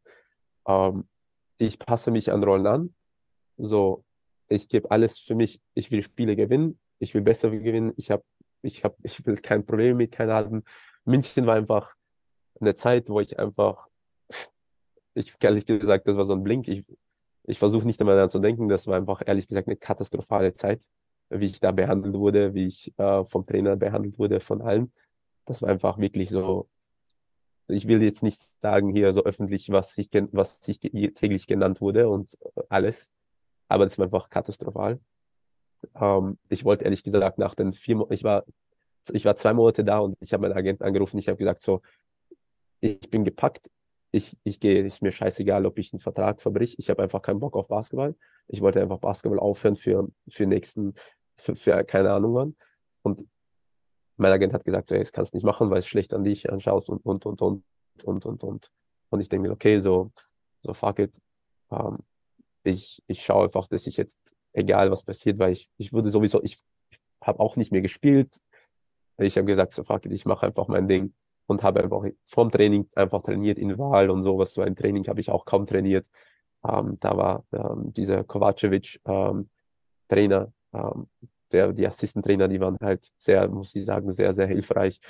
[0.67, 1.09] Ähm,
[1.59, 2.95] ich passe mich an Rollen an.
[3.57, 4.05] So,
[4.49, 5.61] ich gebe alles für mich.
[5.75, 6.79] Ich will Spiele gewinnen.
[6.99, 7.93] Ich will besser gewinnen.
[7.97, 8.25] Ich habe,
[8.65, 10.65] ich habe, ich will kein Problem mit keiner haben.
[11.05, 11.95] München war einfach
[12.61, 13.89] eine Zeit, wo ich einfach,
[15.15, 16.69] ich ehrlich gesagt, das war so ein Blink.
[16.69, 16.85] Ich,
[17.45, 20.83] ich versuche nicht immer daran zu denken, das war einfach ehrlich gesagt eine katastrophale Zeit,
[21.31, 24.93] wie ich da behandelt wurde, wie ich äh, vom Trainer behandelt wurde, von allen.
[25.45, 26.69] Das war einfach wirklich so,
[27.69, 32.09] ich will jetzt nicht sagen hier so öffentlich, was ich, was ich täglich genannt wurde
[32.09, 32.37] und
[32.69, 33.11] alles,
[33.69, 35.01] aber das war einfach katastrophal.
[35.95, 38.45] Ähm, ich wollte ehrlich gesagt nach den vier, ich war
[39.13, 41.19] ich war zwei Monate da und ich habe meinen Agenten angerufen.
[41.19, 41.83] Ich habe gesagt, so,
[42.81, 43.71] ich bin gepackt.
[44.11, 46.79] Ich, ich gehe, ist mir scheißegal, ob ich einen Vertrag verbrich.
[46.79, 48.15] Ich habe einfach keinen Bock auf Basketball.
[48.47, 50.95] Ich wollte einfach Basketball aufhören für, für nächsten,
[51.37, 52.57] für, für keine Ahnung wann.
[53.03, 53.25] Und
[54.17, 56.23] mein Agent hat gesagt, so, hey, das kannst du nicht machen, weil es schlecht an
[56.23, 57.65] dich anschaust und, und, und, und,
[58.05, 58.71] und, und, und.
[59.11, 60.13] Und ich denke mir, okay, so,
[60.63, 61.21] so fuck it.
[61.73, 61.99] Ähm,
[62.63, 66.43] ich, ich schaue einfach, dass ich jetzt, egal was passiert, weil ich, ich würde sowieso,
[66.43, 66.59] ich,
[66.91, 68.41] ich habe auch nicht mehr gespielt.
[69.19, 71.13] Ich habe gesagt, so fuck it, ich mache einfach mein Ding
[71.47, 74.55] und habe einfach vorm Training einfach trainiert in Wahl und sowas.
[74.55, 76.07] So ein Training habe ich auch kaum trainiert.
[76.67, 79.51] Ähm, da war ähm, dieser Kovacevic ähm,
[80.09, 81.09] Trainer, ähm,
[81.53, 85.01] der, die Assistentrainer, die waren halt sehr, muss ich sagen, sehr, sehr hilfreich.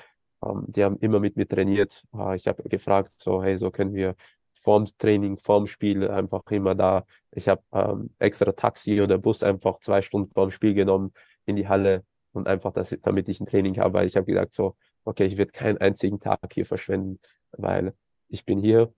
[0.44, 2.04] Ähm, die haben immer mit mir trainiert.
[2.14, 4.16] Äh, ich habe gefragt, so, hey, so können wir
[4.64, 7.04] vorm Training, vorm Spiel einfach immer da.
[7.30, 11.12] Ich habe ähm, extra Taxi oder Bus einfach zwei Stunden vorm Spiel genommen
[11.44, 14.54] in die Halle und einfach, das, damit ich ein Training habe, weil ich habe gesagt,
[14.54, 17.20] so, okay, ich werde keinen einzigen Tag hier verschwenden,
[17.52, 17.94] weil
[18.28, 18.92] ich bin hier,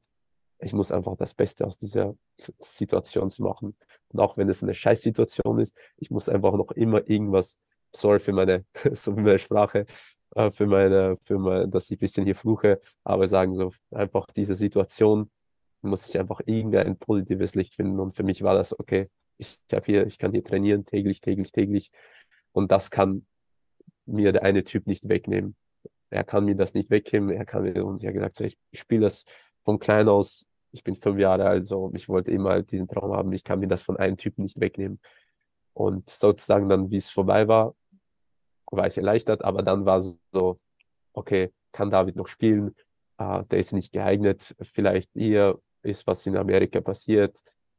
[0.61, 2.15] ich muss einfach das Beste aus dieser
[2.59, 3.77] Situation machen.
[4.13, 7.59] Und auch wenn es eine Scheißsituation ist, ich muss einfach noch immer irgendwas,
[7.93, 9.85] sorry für meine, so meine Sprache,
[10.37, 14.29] äh, für meine, für meine, dass ich ein bisschen hier fluche, aber sagen so, einfach
[14.29, 15.29] diese Situation
[15.87, 18.01] muss ich einfach irgendein positives Licht finden.
[18.01, 19.09] Und für mich war das, okay,
[19.39, 21.91] ich habe hier, ich kann hier trainieren, täglich, täglich, täglich.
[22.53, 23.27] Und das kann
[24.07, 25.57] mir der eine Typ nicht wegnehmen.
[26.11, 27.31] Er kann mir das nicht wegnehmen.
[27.31, 29.25] Er kann mir, und ich habe gesagt, so, ich spiele das
[29.65, 30.47] von klein aus.
[30.73, 33.33] Ich bin fünf Jahre alt, so, ich wollte immer halt diesen Traum haben.
[33.33, 35.01] Ich kann mir das von einem Typen nicht wegnehmen.
[35.75, 37.75] Und sozusagen dann, wie es vorbei war,
[38.71, 40.59] war ich erleichtert, aber dann war es so,
[41.13, 42.75] okay, kann David noch spielen?
[43.21, 44.55] Uh, der ist nicht geeignet.
[44.61, 47.39] Vielleicht hier ist, was in Amerika passiert.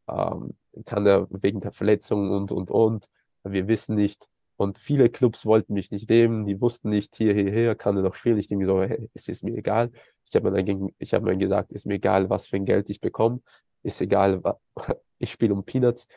[0.09, 0.55] Ähm,
[0.85, 3.09] kann er wegen der Verletzung und, und, und.
[3.43, 4.27] Wir wissen nicht.
[4.57, 8.01] Und viele Clubs wollten mich nicht nehmen, die wussten nicht, hier, hier, hier, kann er
[8.01, 8.39] noch spielen.
[8.39, 9.91] Ich denke so, hey, es ist mir egal.
[10.27, 12.89] Ich habe mir, dann, ich hab mir gesagt, ist mir egal, was für ein Geld
[12.89, 13.41] ich bekomme.
[13.83, 14.41] Ist egal,
[15.19, 16.07] ich spiele um Peanuts.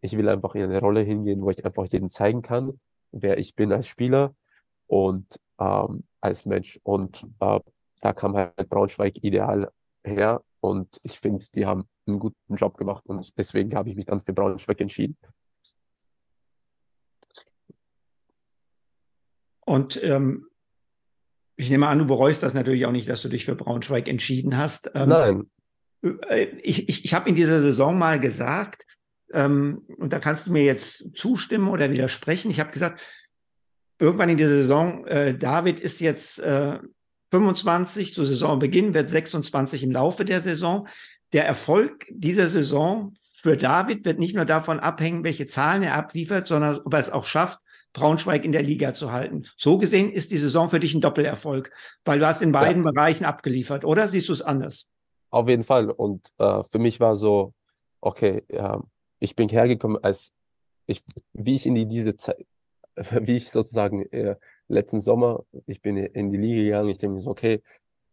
[0.00, 2.80] Ich will einfach in eine Rolle hingehen, wo ich einfach jedem zeigen kann,
[3.12, 4.34] wer ich bin als Spieler
[4.86, 5.26] und
[5.58, 6.80] ähm, als Mensch.
[6.84, 7.60] Und äh,
[8.00, 9.70] da kam halt Braunschweig ideal
[10.04, 10.42] her.
[10.64, 13.04] Und ich finde, die haben einen guten Job gemacht.
[13.04, 15.14] Und deswegen habe ich mich dann für Braunschweig entschieden.
[19.60, 20.46] Und ähm,
[21.56, 24.56] ich nehme an, du bereust das natürlich auch nicht, dass du dich für Braunschweig entschieden
[24.56, 24.90] hast.
[24.94, 25.50] Ähm, Nein.
[26.30, 28.86] Äh, ich, ich, ich habe in dieser Saison mal gesagt,
[29.34, 32.50] ähm, und da kannst du mir jetzt zustimmen oder widersprechen.
[32.50, 33.02] Ich habe gesagt,
[33.98, 36.78] irgendwann in dieser Saison, äh, David ist jetzt äh,
[37.34, 40.86] 25 zu Saisonbeginn, wird 26 im Laufe der Saison.
[41.32, 46.46] Der Erfolg dieser Saison für David wird nicht nur davon abhängen, welche Zahlen er abliefert,
[46.46, 47.58] sondern ob er es auch schafft,
[47.92, 49.46] Braunschweig in der Liga zu halten.
[49.56, 51.72] So gesehen ist die Saison für dich ein Doppelerfolg,
[52.04, 52.92] weil du hast in beiden ja.
[52.92, 54.86] Bereichen abgeliefert, oder siehst du es anders?
[55.30, 55.90] Auf jeden Fall.
[55.90, 57.52] Und äh, für mich war so,
[58.00, 58.80] okay, ja,
[59.18, 60.30] ich bin hergekommen als
[60.86, 62.46] ich, wie ich in die, diese Zeit,
[62.96, 64.36] wie ich sozusagen äh,
[64.68, 67.62] letzten Sommer, ich bin in die Liga gegangen, ich denke mir so, okay,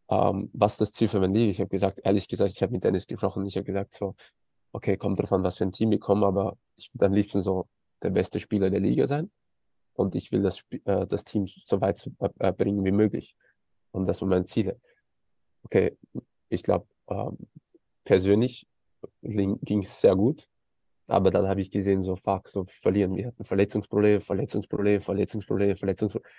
[0.09, 1.51] ähm, was ist das Ziel für meine Liga?
[1.51, 4.15] Ich habe gesagt, ehrlich gesagt, ich habe mit Dennis gesprochen, ich habe gesagt so,
[4.73, 7.41] okay, kommt drauf an, was für ein Team wir kommen, aber ich würde am liebsten
[7.41, 7.67] so
[8.01, 9.31] der beste Spieler der Liga sein
[9.93, 13.35] und ich will das, äh, das Team so weit zu, äh, bringen wie möglich.
[13.91, 14.79] Und das sind meine Ziele.
[15.63, 15.97] Okay,
[16.49, 17.37] ich glaube, ähm,
[18.03, 18.67] persönlich
[19.21, 20.47] ging es sehr gut.
[21.07, 23.15] Aber dann habe ich gesehen, so fuck, so verlieren.
[23.15, 26.31] Wir hatten Verletzungsprobleme, Verletzungsprobleme, Verletzungsprobleme, Verletzungsprobleme.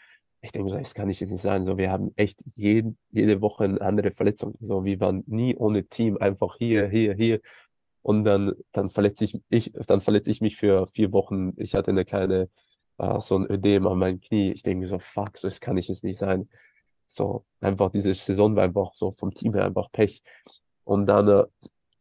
[0.44, 1.64] Ich denke so, das kann nicht jetzt nicht sein.
[1.66, 4.56] So, wir haben echt jeden, jede Woche eine andere Verletzung.
[4.60, 7.40] So, wir waren nie ohne Team einfach hier, hier, hier.
[8.02, 11.52] Und dann, dann verletze ich, ich, dann verletze ich mich für vier Wochen.
[11.56, 12.48] Ich hatte eine kleine,
[12.98, 14.52] uh, so ein Ödem an meinem Knie.
[14.52, 16.48] Ich denke so, fuck, so, das kann nicht jetzt nicht sein.
[17.06, 20.22] So, einfach diese Saison war einfach so vom Team her einfach Pech.
[20.84, 21.44] Und dann, uh,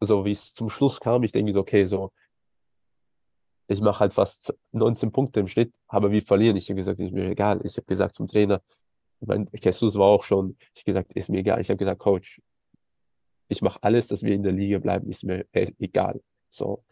[0.00, 2.12] so wie es zum Schluss kam, ich denke so, okay, so,
[3.72, 6.56] ich mache halt fast 19 Punkte im Schnitt, aber wir verlieren.
[6.56, 7.60] Ich habe gesagt, ist mir egal.
[7.64, 8.62] Ich habe gesagt zum Trainer,
[9.20, 11.60] ich mein, Jesus war auch schon, ich habe gesagt, ist mir egal.
[11.60, 12.40] Ich habe gesagt, Coach,
[13.48, 16.20] ich mache alles, dass wir in der Liga bleiben, ist mir egal.
[16.50, 16.82] So,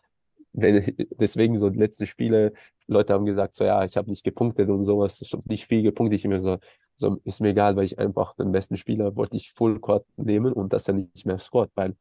[0.53, 2.53] wenn, deswegen so die letzten Spiele,
[2.87, 6.21] Leute haben gesagt, so ja, ich habe nicht gepunktet und sowas, nicht viel gepunktet.
[6.21, 6.59] Ich mir so,
[6.97, 10.53] so, ist mir egal, weil ich einfach den besten Spieler wollte ich Full Court nehmen
[10.53, 11.97] und dass er nicht mehr scored, weil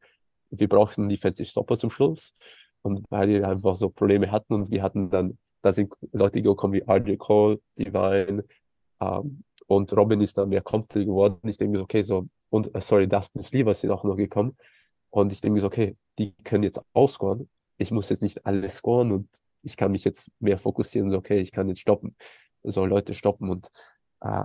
[0.50, 2.34] wir brauchten Defensive Stopper zum Schluss
[2.82, 6.74] und weil die einfach so Probleme hatten und wir hatten dann, da sind Leute gekommen
[6.74, 8.44] wie RJ Cole, Divine
[9.00, 11.48] ähm, und Robin ist dann mehr comfortable geworden.
[11.48, 14.56] Ich denke mir, okay, so, und äh, sorry, Dustin Sleever sind auch noch gekommen.
[15.10, 17.48] Und ich denke mir okay, die können jetzt ausscoren.
[17.78, 19.28] Ich muss jetzt nicht alles scoren und
[19.62, 22.16] ich kann mich jetzt mehr fokussieren, so, okay, ich kann jetzt stoppen,
[22.62, 23.68] so Leute stoppen und
[24.20, 24.44] äh,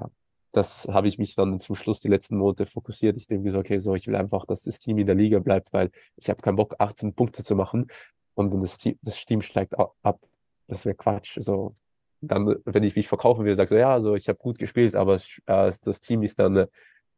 [0.51, 3.17] das habe ich mich dann zum Schluss die letzten Monate fokussiert.
[3.17, 5.73] Ich denke so, okay, so, ich will einfach, dass das Team in der Liga bleibt,
[5.73, 7.87] weil ich habe keinen Bock, 18 Punkte zu machen
[8.35, 10.19] und dann das Team, das Team steigt ab.
[10.67, 11.37] Das wäre Quatsch.
[11.41, 11.75] So,
[12.21, 15.15] dann, wenn ich mich verkaufen will, sage so, ja, also ich habe gut gespielt, aber
[15.15, 16.67] äh, das Team ist dann äh,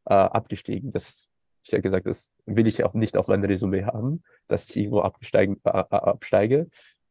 [0.06, 0.92] abgestiegen.
[0.92, 1.30] Das,
[1.64, 5.02] ich habe gesagt, das will ich auch nicht auf mein Resümee haben, dass ich irgendwo
[5.02, 6.68] absteigen, äh, absteige.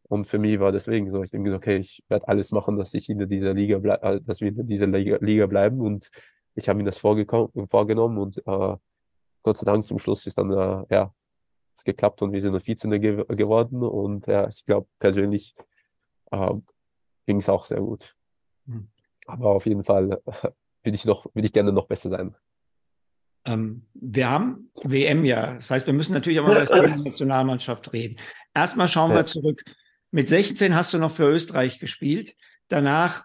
[0.09, 3.09] Und für mich war deswegen so, ich denke, okay, ich werde alles machen, dass ich
[3.09, 5.81] in dieser Liga bleib, äh, dass wir in dieser Liga, Liga bleiben.
[5.81, 6.11] Und
[6.55, 8.77] ich habe mir das vorgenommen und äh,
[9.43, 11.13] Gott sei Dank zum Schluss ist dann äh, ja
[11.77, 13.01] es geklappt und wir sind 14.
[13.01, 13.83] ge geworden.
[13.83, 15.55] Und ja, ich glaube, persönlich
[16.31, 16.55] äh,
[17.27, 18.17] ging es auch sehr gut.
[18.65, 18.89] Mhm.
[19.27, 20.49] Aber auf jeden Fall äh,
[20.83, 22.35] würde ich noch, ich gerne noch besser sein.
[23.45, 25.55] Ähm, wir haben WM ja.
[25.55, 28.19] Das heißt, wir müssen natürlich auch mal über die Nationalmannschaft reden.
[28.55, 29.19] Erstmal schauen ja.
[29.19, 29.63] wir zurück.
[30.11, 32.35] Mit 16 hast du noch für Österreich gespielt.
[32.69, 33.25] Danach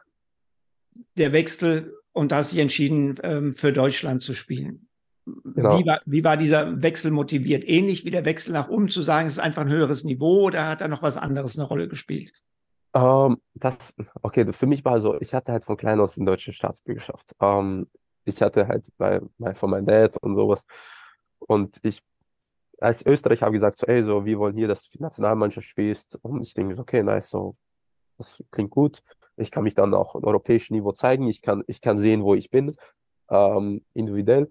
[1.16, 4.90] der Wechsel und da hast dich entschieden, ähm, für Deutschland zu spielen.
[5.26, 5.78] Genau.
[5.78, 7.64] Wie, war, wie war dieser Wechsel motiviert?
[7.68, 10.68] Ähnlich wie der Wechsel nach oben zu sagen, es ist einfach ein höheres Niveau oder
[10.68, 12.34] hat da noch was anderes eine Rolle gespielt?
[12.94, 16.54] Ähm, das, okay, für mich war so, ich hatte halt von klein aus den deutschen
[16.54, 17.36] Staatsbürgerschaft.
[17.40, 17.88] Ähm,
[18.26, 20.66] ich hatte halt bei, bei, von meinem Dad und sowas.
[21.40, 22.02] Und ich,
[22.80, 26.18] als Österreich habe gesagt, so, ey, so, wir wollen hier, dass du die Nationalmannschaft spielst.
[26.24, 27.56] Und ich denke, okay, nice, so,
[28.18, 29.02] das klingt gut.
[29.38, 31.28] Ich kann mich dann auch auf europäischem Niveau zeigen.
[31.28, 32.72] Ich kann, ich kann sehen, wo ich bin,
[33.30, 34.50] ähm, individuell.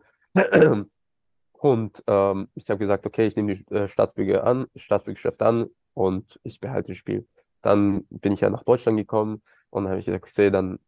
[1.52, 6.40] Und ähm, ich habe gesagt, okay, ich nehme die äh, Staatsbürger an, Staatsbürgerschaft an und
[6.42, 7.28] ich behalte das Spiel.
[7.60, 10.78] Dann bin ich ja nach Deutschland gekommen und habe ich gesagt, dann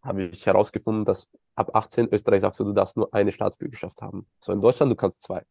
[0.00, 4.26] habe ich herausgefunden, dass ab 18 Österreich sagst du, du darfst nur eine Staatsbürgerschaft haben.
[4.40, 5.42] So in Deutschland, du kannst zwei.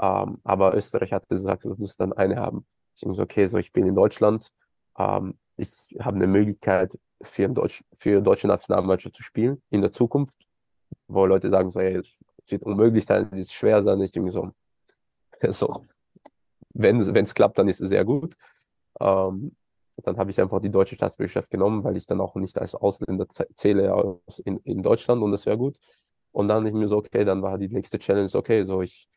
[0.00, 2.66] Ähm, aber Österreich hat gesagt, du musst dann eine haben.
[2.94, 4.52] Ich denke so, okay, so ich bin in Deutschland,
[4.98, 10.48] ähm, ich habe eine Möglichkeit für, Deutsch, für deutsche Nationalmannschaft zu spielen in der Zukunft,
[11.08, 12.02] wo Leute sagen so, ey,
[12.44, 14.00] es wird unmöglich sein, es wird schwer sein.
[14.00, 14.50] Ich denke so,
[15.50, 15.86] so
[16.74, 18.36] wenn es klappt, dann ist es sehr gut.
[19.00, 19.56] Ähm,
[19.98, 23.26] dann habe ich einfach die deutsche Staatsbürgerschaft genommen, weil ich dann auch nicht als Ausländer
[23.28, 25.78] zähle aus in, in Deutschland und das wäre gut.
[26.32, 29.08] Und dann ich mir so, okay, dann war die nächste Challenge, okay, so ich,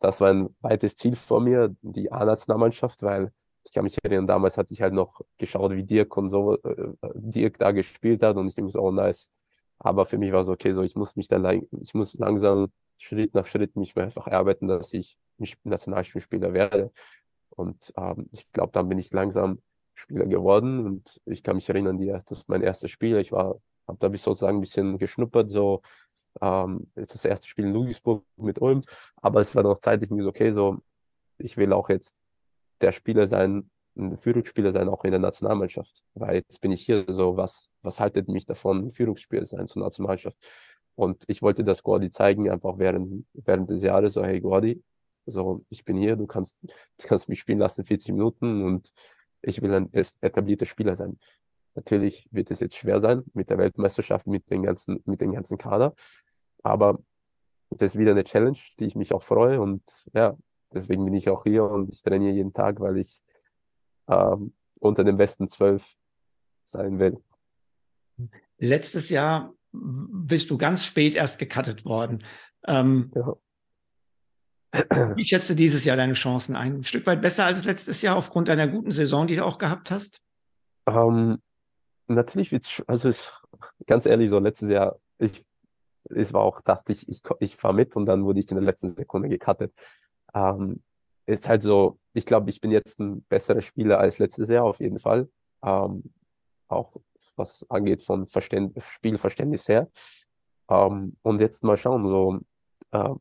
[0.00, 3.32] das war ein weites Ziel vor mir, die A-Nationalmannschaft, weil
[3.64, 6.94] ich kann mich erinnern, damals hatte ich halt noch geschaut, wie Dirk und so, äh,
[7.14, 9.30] Dirk da gespielt hat und ich denke so, oh nice.
[9.78, 13.34] Aber für mich war so, okay, so ich muss mich dann, ich muss langsam Schritt
[13.34, 15.18] nach Schritt mich einfach erarbeiten, dass ich
[15.64, 16.92] Nationalspielspieler werde.
[17.50, 19.60] Und ähm, ich glaube, dann bin ich langsam
[19.94, 23.18] Spieler geworden und ich kann mich erinnern, die, das ist mein erstes Spiel.
[23.18, 25.82] Ich war, habe da sozusagen ein bisschen geschnuppert, so
[26.40, 28.80] ähm, ist das erste Spiel in Ludwigsburg mit Ulm,
[29.16, 30.78] aber es war noch zeitlich mir so, okay, so
[31.38, 32.14] ich will auch jetzt
[32.80, 37.04] der Spieler sein, ein Führungsspieler sein, auch in der Nationalmannschaft, weil jetzt bin ich hier,
[37.08, 40.38] so was, was haltet mich davon, ein Führungsspieler sein zur Nationalmannschaft?
[40.94, 44.82] Und ich wollte das Gordi zeigen, einfach während, während des Jahres, so, hey Gordi,
[45.26, 48.92] so, ich bin hier, du kannst, du kannst mich spielen lassen, 40 Minuten und
[49.42, 51.18] ich will ein etablierter Spieler sein.
[51.74, 55.58] Natürlich wird es jetzt schwer sein mit der Weltmeisterschaft, mit den ganzen, mit dem ganzen
[55.58, 55.94] Kader.
[56.62, 56.98] Aber
[57.70, 59.60] das ist wieder eine Challenge, die ich mich auch freue.
[59.60, 59.82] Und
[60.12, 60.36] ja,
[60.72, 63.22] deswegen bin ich auch hier und ich trainiere jeden Tag, weil ich
[64.08, 65.96] ähm, unter den besten zwölf
[66.64, 67.22] sein will.
[68.58, 72.24] Letztes Jahr bist du ganz spät erst gecuttet worden.
[72.66, 73.36] Ähm, ja.
[75.16, 76.76] Wie schätzt du dieses Jahr deine Chancen ein?
[76.78, 79.90] Ein Stück weit besser als letztes Jahr aufgrund deiner guten Saison, die du auch gehabt
[79.90, 80.20] hast?
[80.86, 81.38] Ähm,
[82.06, 83.30] natürlich wird also ich,
[83.86, 85.44] ganz ehrlich, so letztes Jahr, ich,
[86.10, 88.64] ich war auch, dachte ich, ich, ich fahre mit und dann wurde ich in der
[88.64, 89.72] letzten Sekunde gecuttet.
[90.34, 90.82] Ähm,
[91.28, 94.80] ist halt so, ich glaube, ich bin jetzt ein besserer Spieler als letztes Jahr auf
[94.80, 95.28] jeden Fall.
[95.62, 96.12] Ähm,
[96.68, 96.96] auch
[97.36, 99.90] was angeht von Verständ Spielverständnis her.
[100.70, 102.40] Ähm, und jetzt mal schauen, so,
[102.92, 103.14] äh,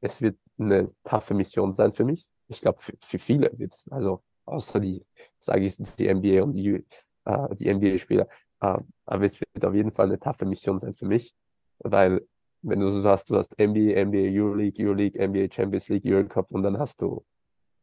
[0.00, 2.26] es wird eine taffe Mission sein für mich.
[2.48, 5.04] Ich glaube, für, für, viele wird es, also außer die,
[5.38, 6.84] sage ich, die NBA und die,
[7.24, 8.26] äh, die NBA-Spieler.
[8.60, 11.34] Äh, aber es wird auf jeden Fall eine taffe Mission sein für mich,
[11.78, 12.26] weil
[12.62, 16.62] wenn du so hast, du hast NBA, NBA, Euroleague, Euroleague, NBA, Champions League, Eurocup und
[16.62, 17.24] dann hast du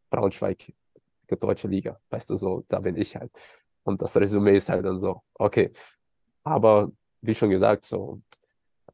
[0.09, 0.73] Braunschweig,
[1.29, 3.31] die deutsche Liga, weißt du so, da bin ich halt.
[3.83, 5.71] Und das Resümee ist halt dann so, okay.
[6.43, 8.21] Aber wie schon gesagt, so,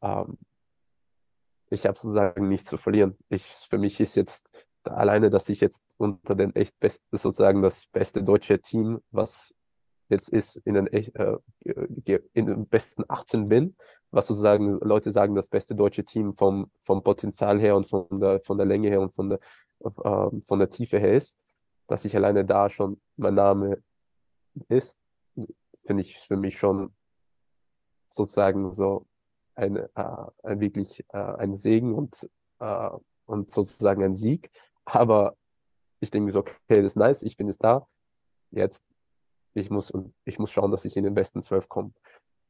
[0.01, 0.37] ähm,
[1.69, 3.17] ich habe sozusagen nichts zu verlieren.
[3.29, 4.49] Ich, für mich ist jetzt
[4.83, 9.53] alleine, dass ich jetzt unter den echt besten, sozusagen das beste deutsche Team, was
[10.09, 11.37] jetzt ist, in den, äh,
[12.33, 13.75] in den besten 18 bin,
[14.11, 18.41] was sozusagen Leute sagen, das beste deutsche Team vom, vom Potenzial her und von der,
[18.41, 19.39] von der Länge her und von der,
[19.83, 21.37] äh, von der Tiefe her ist,
[21.87, 23.81] dass ich alleine da schon mein Name
[24.69, 24.99] ist,
[25.85, 26.93] finde ich für mich schon
[28.07, 29.05] sozusagen so
[29.55, 29.87] ein, äh,
[30.43, 32.29] ein wirklich äh, ein Segen und,
[32.59, 32.89] äh,
[33.25, 34.49] und sozusagen ein Sieg.
[34.85, 35.35] Aber
[35.99, 37.87] ich denke mir so, okay, das ist nice, ich bin jetzt da.
[38.51, 38.83] Jetzt,
[39.55, 39.91] ich muss,
[40.25, 41.91] ich muss schauen, dass ich in den besten zwölf komme.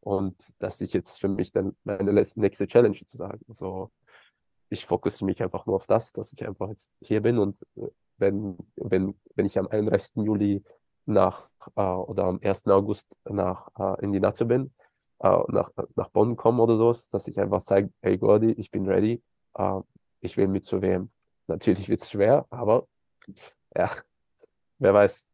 [0.02, 3.44] Und dass ich jetzt für mich dann meine nächste Challenge zu sagen.
[3.48, 3.92] So,
[4.70, 7.88] ich fokussiere mich einfach nur auf das, dass ich einfach jetzt hier bin und äh,
[8.18, 10.24] wenn, wenn, wenn ich am 31.
[10.24, 10.64] Juli
[11.06, 12.68] nach äh, oder am 1.
[12.68, 14.74] August nach äh, in die Nazio bin,
[15.20, 18.88] äh, nach, nach Bonn komme oder sowas, dass ich einfach sage, hey Gordy, ich bin
[18.88, 19.22] ready,
[19.56, 19.80] äh,
[20.22, 21.12] ich will mit zur WM.
[21.48, 22.88] Natürlich wird es schwer, aber
[23.76, 23.92] ja,
[24.80, 25.26] wer weiß.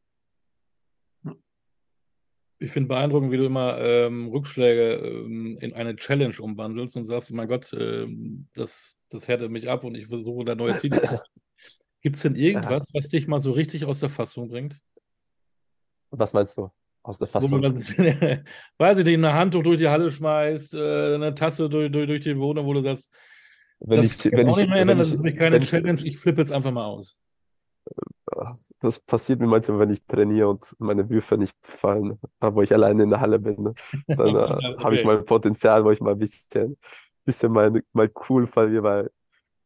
[2.62, 7.34] Ich finde beeindruckend, wie du immer ähm, Rückschläge ähm, in eine Challenge umwandelst und sagst,
[7.34, 11.02] mein Gott, ähm, das, das härtet mich ab und ich versuche da neue Ziele.
[11.02, 11.20] zu
[12.02, 14.80] Gibt es denn irgendwas, was dich mal so richtig aus der Fassung bringt?
[16.12, 16.70] Was meinst du?
[17.04, 18.06] Aus der Wo man Fassung?
[18.06, 18.46] dann,
[18.78, 22.22] weiß ich nicht, eine Handtuch durch die Halle schmeißt, äh, eine Tasse durch, durch, durch
[22.22, 23.12] die Wohnung, wo du sagst,
[23.80, 25.64] Wenn das ich, kann ich auch ich, nicht mehr ändern, das ist mich keine wenn
[25.64, 27.18] ich, Challenge, ich flippe jetzt einfach mal aus.
[28.82, 33.04] Das passiert mir manchmal, wenn ich trainiere und meine Würfe nicht fallen, wo ich alleine
[33.04, 33.62] in der Halle bin.
[33.64, 33.76] Ne?
[34.16, 35.08] Dann äh, habe ich Okay.
[35.08, 36.78] mein Potenzial, wo ich mal ein bisschen,
[37.24, 39.12] bisschen mein, mein cool verliere, weil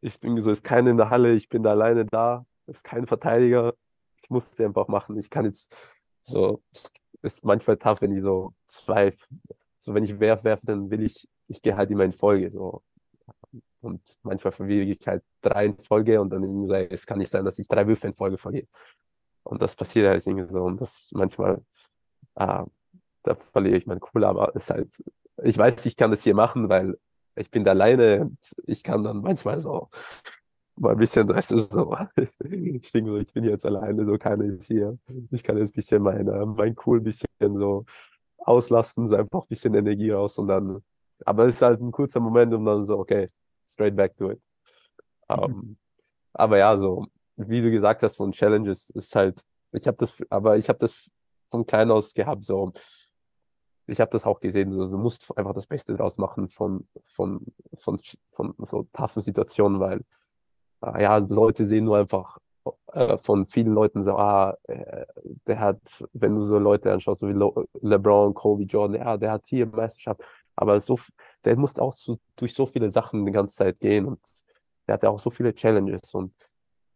[0.02, 3.08] ich bin so, ist keiner in der Halle, ich bin da alleine da, ist kein
[3.08, 3.74] Verteidiger.
[4.22, 5.18] Ich muss es einfach machen.
[5.18, 5.74] Ich kann jetzt
[6.22, 6.62] so,
[7.22, 9.14] ist manchmal tough, wenn ich so zwei,
[9.80, 12.52] so wenn ich werf, werf, dann will ich, ich gehe halt immer in Folge.
[12.52, 12.84] So.
[13.82, 17.32] Und manchmal verliere ich halt drei in Folge und dann so, ey, es kann nicht
[17.32, 18.68] sein, dass ich drei Würfe in Folge verliere.
[19.46, 20.64] Und das passiert halt irgendwie so.
[20.64, 21.62] Und das manchmal,
[22.36, 22.66] ah,
[23.24, 25.04] da verliere ich mein Cool, aber es ist halt,
[25.44, 26.98] ich weiß, ich kann das hier machen, weil
[27.36, 29.90] ich bin da alleine und ich kann dann manchmal so
[30.78, 31.96] mal ein bisschen, weißt du, so,
[32.44, 34.98] ich denke so, ich bin jetzt alleine, so kann ich hier,
[35.32, 37.86] ich kann jetzt ein bisschen meine, mein Cool ein bisschen so
[38.38, 40.84] auslasten, so einfach ein bisschen Energie raus und dann,
[41.26, 43.30] aber es ist halt ein kurzer Moment und dann so, okay,
[43.68, 44.42] straight back to it.
[45.30, 45.78] Ähm,
[46.34, 47.06] aber ja, so,
[47.38, 51.10] wie du gesagt hast, von Challenges ist halt, ich habe das, aber ich habe das
[51.50, 52.72] von klein aus gehabt, so,
[53.88, 57.46] ich habe das auch gesehen, so, du musst einfach das Beste draus machen von, von,
[57.76, 60.02] von, von so toughen Situationen, weil,
[60.82, 62.38] äh, ja, Leute sehen nur einfach
[62.94, 65.06] äh, von vielen Leuten so, ah, äh,
[65.48, 69.32] der hat, wenn du so Leute anschaust, so wie Lo LeBron, Kobe, Jordan, ja, der
[69.34, 70.22] hat hier Meisterschaft,
[70.56, 70.98] aber so,
[71.44, 74.20] der musste auch so, durch so viele Sachen die ganze Zeit gehen und
[74.88, 76.34] der hatte auch so viele Challenges und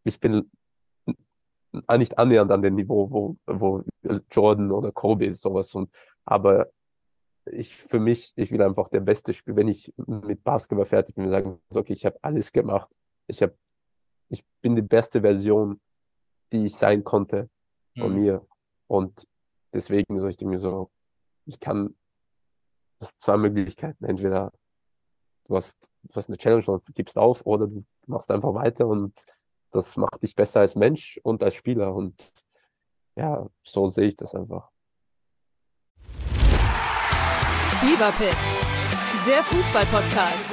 [0.04, 0.50] ich bin
[1.96, 3.84] nicht annähernd an dem Niveau, wo, wo
[4.30, 5.90] Jordan oder Kobe ist, sowas und,
[6.24, 6.70] aber
[7.46, 11.30] ich, für mich, ich will einfach der beste Spieler, wenn ich mit Basketball fertig bin,
[11.30, 12.88] sagen, okay, ich habe alles gemacht,
[13.26, 13.56] ich habe,
[14.28, 15.80] ich bin die beste Version,
[16.52, 17.48] die ich sein konnte
[17.96, 18.20] von Mhm.
[18.20, 18.46] mir.
[18.86, 19.26] Und
[19.72, 20.90] deswegen so, ich denke mir so,
[21.46, 21.96] ich kann,
[22.98, 24.52] das zwei Möglichkeiten, entweder
[25.44, 29.14] du hast, du hast eine Challenge und gibst auf oder du machst einfach weiter und
[29.70, 32.14] das macht dich besser als Mensch und als Spieler und
[33.16, 34.70] ja, so sehe ich das einfach.
[37.80, 40.50] Fever Pitch, der Fußball-Podcast.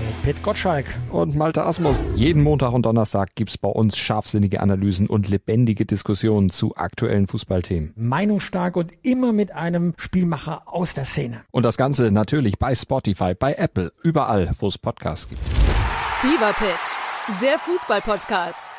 [0.00, 0.86] Mit Pit Gottschalk.
[1.10, 2.00] Und Malte Asmus.
[2.14, 7.92] Jeden Montag und Donnerstag gibt's bei uns scharfsinnige Analysen und lebendige Diskussionen zu aktuellen Fußballthemen.
[7.96, 11.42] Meinungsstark und immer mit einem Spielmacher aus der Szene.
[11.50, 15.42] Und das Ganze natürlich bei Spotify, bei Apple, überall, wo es Podcasts gibt.
[16.20, 18.72] Fever Pitch, der Fußball-Podcast.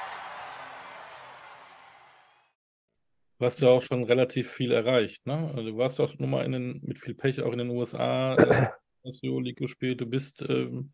[3.38, 5.50] Du hast ja auch schon relativ viel erreicht, ne?
[5.56, 8.36] Also Du warst auch nun mal in den, mit viel Pech auch in den USA,
[8.36, 8.68] äh,
[9.06, 10.92] hast League gespielt, du bist ähm,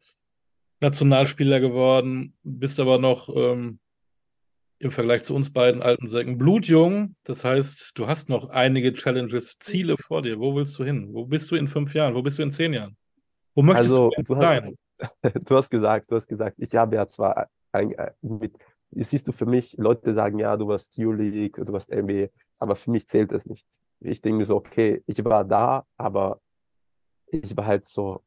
[0.82, 3.80] Nationalspieler geworden, bist aber noch ähm,
[4.78, 7.16] im Vergleich zu uns beiden alten Säcken blutjung.
[7.24, 10.40] Das heißt, du hast noch einige Challenges, Ziele vor dir.
[10.40, 11.12] Wo willst du hin?
[11.12, 12.14] Wo bist du in fünf Jahren?
[12.14, 12.96] Wo bist du in zehn Jahren?
[13.56, 14.78] Wo möchtest Also, du du hast, sein?
[15.24, 18.58] Du hast gesagt, du hast gesagt, ich habe ja zwar ein, äh, mit,
[18.92, 22.28] siehst du für mich, Leute sagen, ja, du warst U-League, du warst NBA,
[22.60, 23.68] aber für mich zählt es nicht.
[24.00, 26.40] Ich denke mir so, okay, ich war da, aber
[27.28, 28.22] ich war halt so,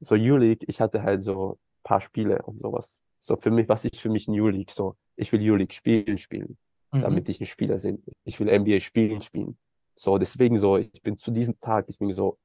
[0.00, 3.00] so U-League, ich hatte halt so ein paar Spiele und sowas.
[3.18, 4.70] So für mich, was ist für mich ein U-League?
[4.70, 6.56] So, ich will U-League spielen, spielen,
[6.92, 7.00] Mhm.
[7.00, 8.02] damit ich ein Spieler bin.
[8.24, 9.58] Ich will NBA spielen, spielen.
[9.96, 12.38] So, deswegen so, ich bin zu diesem Tag, ich bin so,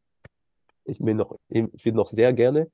[0.85, 2.71] ich will noch, ich will noch sehr gerne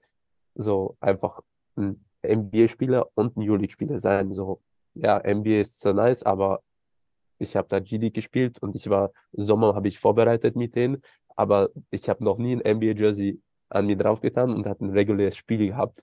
[0.55, 1.41] so einfach
[1.75, 4.33] ein NBA-Spieler und ein U-League-Spieler sein.
[4.33, 4.61] So,
[4.93, 6.61] ja, NBA ist zwar nice, aber
[7.37, 11.01] ich habe da G-League gespielt und ich war, Sommer habe ich vorbereitet mit denen,
[11.35, 15.67] aber ich habe noch nie ein NBA-Jersey an mir draufgetan und hatte ein reguläres Spiel
[15.67, 16.01] gehabt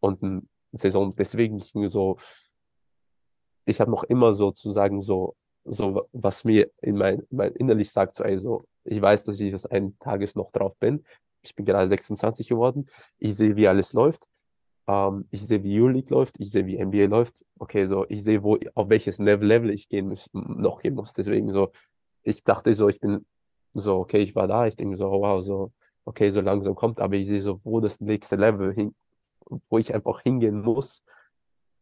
[0.00, 1.14] und eine Saison.
[1.14, 2.16] Deswegen so,
[3.66, 8.24] ich habe noch immer sozusagen so, so was mir in mein, mein innerlich sagt, so,
[8.24, 11.04] ey, so, ich weiß, dass ich das eines Tages noch drauf bin.
[11.46, 12.86] Ich bin gerade 26 geworden.
[13.18, 14.26] Ich sehe, wie alles läuft.
[14.86, 16.38] Ähm, ich sehe, wie Euroleague läuft.
[16.40, 17.44] Ich sehe, wie NBA läuft.
[17.58, 21.12] Okay, so, ich sehe, wo, auf welches Level, Level ich gehen muss, noch gehen muss.
[21.12, 21.72] Deswegen so,
[22.22, 23.24] ich dachte so, ich bin
[23.74, 24.66] so, okay, ich war da.
[24.66, 25.72] Ich denke so, wow, so,
[26.04, 28.94] okay, so langsam kommt, aber ich sehe so, wo das nächste Level hin,
[29.68, 31.02] wo ich einfach hingehen muss,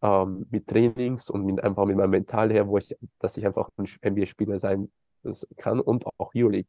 [0.03, 3.71] ähm, mit Trainings und mit, einfach mit meinem Mental her, wo ich, dass ich einfach
[3.77, 4.91] ein NBA-Spieler sein
[5.57, 6.69] kann und auch Euroleague.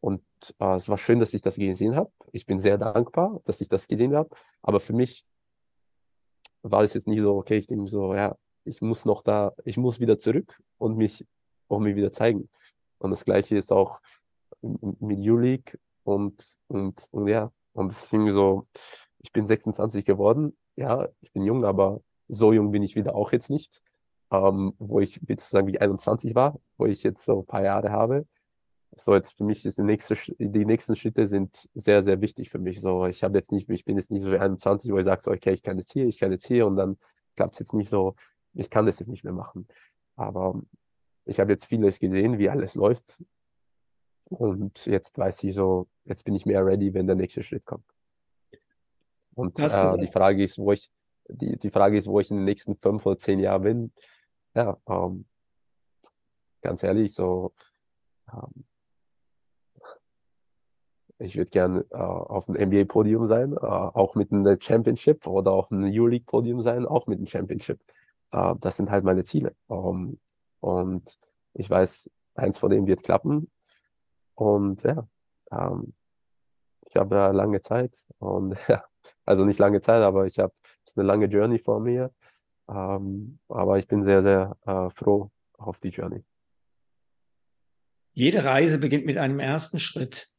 [0.00, 0.22] Und
[0.58, 2.10] äh, es war schön, dass ich das gesehen habe.
[2.32, 4.30] Ich bin sehr dankbar, dass ich das gesehen habe.
[4.62, 5.24] Aber für mich
[6.62, 9.76] war es jetzt nicht so, okay, ich denke so, ja, ich muss noch da, ich
[9.76, 11.26] muss wieder zurück und mich
[11.68, 12.48] auch mir wieder zeigen.
[12.98, 14.00] Und das Gleiche ist auch
[14.62, 18.66] mit U-League und, und, und ja, und es ist irgendwie so,
[19.18, 23.32] ich bin 26 geworden, ja, ich bin jung, aber so jung bin ich wieder auch
[23.32, 23.82] jetzt nicht,
[24.30, 28.26] ähm, wo ich sozusagen wie 21 war, wo ich jetzt so ein paar Jahre habe.
[28.96, 32.58] So jetzt für mich ist die nächste, die nächsten Schritte sind sehr, sehr wichtig für
[32.58, 32.80] mich.
[32.80, 35.22] So, ich habe jetzt nicht, ich bin jetzt nicht so wie 21, wo ich sage
[35.22, 36.98] so, okay, ich kann jetzt hier, ich kann jetzt hier und dann
[37.36, 38.14] klappt es jetzt nicht so,
[38.54, 39.68] ich kann das jetzt nicht mehr machen.
[40.16, 40.60] Aber
[41.24, 43.22] ich habe jetzt vieles gesehen, wie alles läuft.
[44.24, 47.86] Und jetzt weiß ich so, jetzt bin ich mehr ready, wenn der nächste Schritt kommt.
[49.34, 50.90] Und äh, die Frage ist, wo ich,
[51.28, 53.92] die, die Frage ist, wo ich in den nächsten fünf oder zehn Jahren bin.
[54.54, 55.24] Ja, ähm,
[56.60, 57.54] ganz ehrlich, so,
[58.32, 58.64] ähm,
[61.20, 65.70] ich würde gerne äh, auf dem NBA-Podium sein, äh, auch mit einem Championship oder auf
[65.70, 67.80] einem U-League-Podium sein, auch mit einem Championship.
[68.32, 69.54] Äh, das sind halt meine Ziele.
[69.68, 70.18] Ähm,
[70.60, 71.18] und
[71.54, 73.50] ich weiß, eins von denen wird klappen.
[74.34, 75.06] Und ja,
[75.52, 75.92] ähm,
[76.86, 78.84] ich habe da lange Zeit und ja,
[79.26, 80.52] also nicht lange Zeit, aber ich habe
[80.86, 82.12] ist eine lange Journey vor mir.
[82.68, 86.24] Ähm, aber ich bin sehr, sehr äh, froh auf die Journey.
[88.12, 90.29] Jede Reise beginnt mit einem ersten Schritt.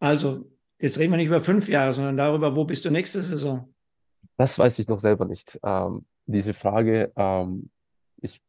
[0.00, 3.72] Also, jetzt reden wir nicht über fünf Jahre, sondern darüber, wo bist du nächste Saison?
[4.36, 5.60] Das weiß ich noch selber nicht.
[5.62, 7.70] Ähm, diese Frage, ähm,
[8.16, 8.40] ich,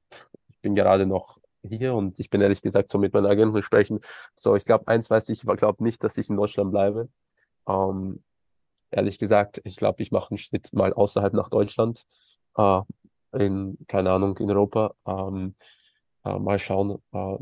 [0.49, 3.99] ich bin gerade noch hier und ich bin ehrlich gesagt so mit meinen Agenten sprechen.
[4.35, 7.09] So, ich glaube, eins weiß ich, ich glaube nicht, dass ich in Deutschland bleibe.
[7.67, 8.23] Ähm,
[8.89, 12.05] ehrlich gesagt, ich glaube, ich mache einen Schritt mal außerhalb nach Deutschland,
[12.55, 12.81] äh,
[13.33, 14.93] in, keine Ahnung, in Europa.
[15.05, 15.55] Ähm,
[16.23, 17.01] äh, mal schauen.
[17.11, 17.37] Äh,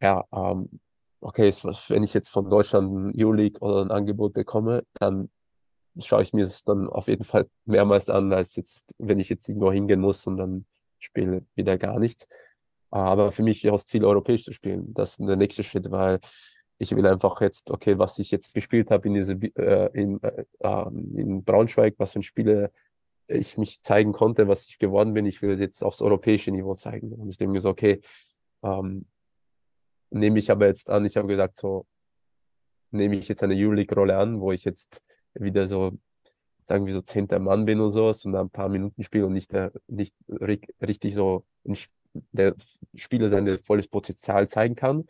[0.00, 0.80] ja, ähm,
[1.24, 1.52] okay,
[1.88, 5.30] wenn ich jetzt von Deutschland ein EU-League oder ein Angebot bekomme, dann
[5.98, 9.48] schaue ich mir es dann auf jeden Fall mehrmals an, als jetzt, wenn ich jetzt
[9.48, 10.66] irgendwo hingehen muss und dann
[10.98, 12.26] spiele wieder gar nichts.
[12.90, 14.92] Aber für mich ist das Ziel, europäisch zu spielen.
[14.92, 16.20] Das ist der nächste Schritt, weil
[16.78, 20.44] ich will einfach jetzt, okay, was ich jetzt gespielt habe in, diese, äh, in, äh,
[20.60, 22.70] ähm, in Braunschweig, was für Spiele
[23.28, 27.12] ich mich zeigen konnte, was ich geworden bin, ich will jetzt aufs europäische Niveau zeigen.
[27.12, 28.00] Und ich denke mir so, okay,
[28.62, 29.06] ähm,
[30.14, 31.86] nehme ich aber jetzt an, ich habe gesagt, so
[32.90, 35.02] nehme ich jetzt eine Euroleague-Rolle an, wo ich jetzt
[35.34, 35.98] wieder so,
[36.64, 39.52] sagen wir so, zehnter Mann bin und sowas und ein paar Minuten spiele und nicht,
[39.52, 40.14] der, nicht
[40.80, 41.44] richtig so
[42.30, 42.54] der
[42.94, 45.04] Spieler sein volles Potenzial zeigen kann.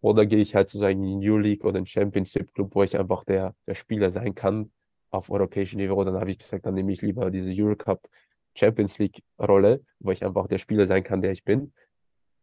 [0.00, 3.24] Oder gehe ich halt sozusagen in den U-League oder in Championship Club, wo ich einfach
[3.24, 4.70] der, der Spieler sein kann
[5.10, 6.02] auf europäischem Niveau.
[6.04, 8.08] Dann habe ich gesagt, dann nehme ich lieber diese Eurocup
[8.54, 11.72] Champions League Rolle, wo ich einfach der Spieler sein kann, der ich bin.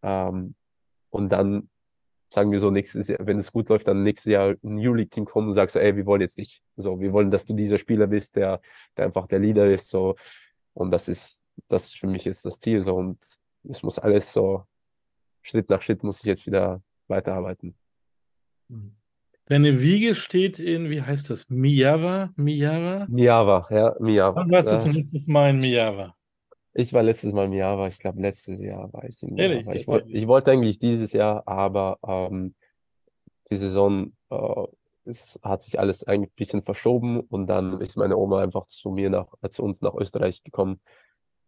[0.04, 0.54] Ähm,
[1.10, 1.70] und dann
[2.30, 5.12] sagen wir so nächstes Jahr, wenn es gut läuft, dann nächstes Jahr ein New League
[5.12, 6.62] Team kommen und sagt so, ey, wir wollen jetzt dich.
[6.76, 8.62] So, wir wollen, dass du dieser Spieler bist, der,
[8.96, 10.16] der einfach der Leader ist, so.
[10.74, 12.96] Und das ist, das ist für mich jetzt das Ziel, so.
[12.96, 13.18] Und
[13.64, 14.64] es muss alles so,
[15.42, 17.76] Schritt nach Schritt muss ich jetzt wieder weiterarbeiten.
[19.46, 21.50] Deine Wiege steht in, wie heißt das?
[21.50, 22.34] Miyawa?
[22.36, 23.06] Miyawa?
[23.08, 24.36] Miyawa, ja, Miyawa.
[24.36, 24.78] Wann warst ja.
[24.78, 26.16] du zum letzten Mal in Miyawa?
[26.80, 29.88] Ich war letztes Mal im Jahr, ich glaube letztes Jahr war ich in Ehrlich, ich,
[29.88, 32.54] wollt, ich wollte eigentlich dieses Jahr, aber ähm,
[33.50, 34.64] die Saison äh,
[35.06, 38.90] es hat sich alles eigentlich ein bisschen verschoben und dann ist meine Oma einfach zu
[38.90, 40.80] mir nach, äh, zu uns nach Österreich gekommen.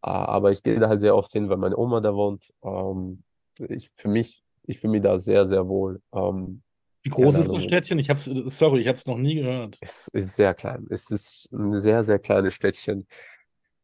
[0.02, 2.52] Äh, aber ich gehe da halt sehr oft hin, weil meine Oma da wohnt.
[2.64, 3.24] Ähm,
[3.60, 6.02] ich für mich, ich fühle mich da sehr, sehr wohl.
[6.14, 6.64] Ähm,
[7.04, 8.00] Wie groß ist das Städtchen?
[8.00, 9.78] Ich hab's, sorry, ich habe es noch nie gehört.
[9.82, 10.88] Es ist sehr klein.
[10.90, 13.08] Es ist ein sehr, sehr kleines Städtchen.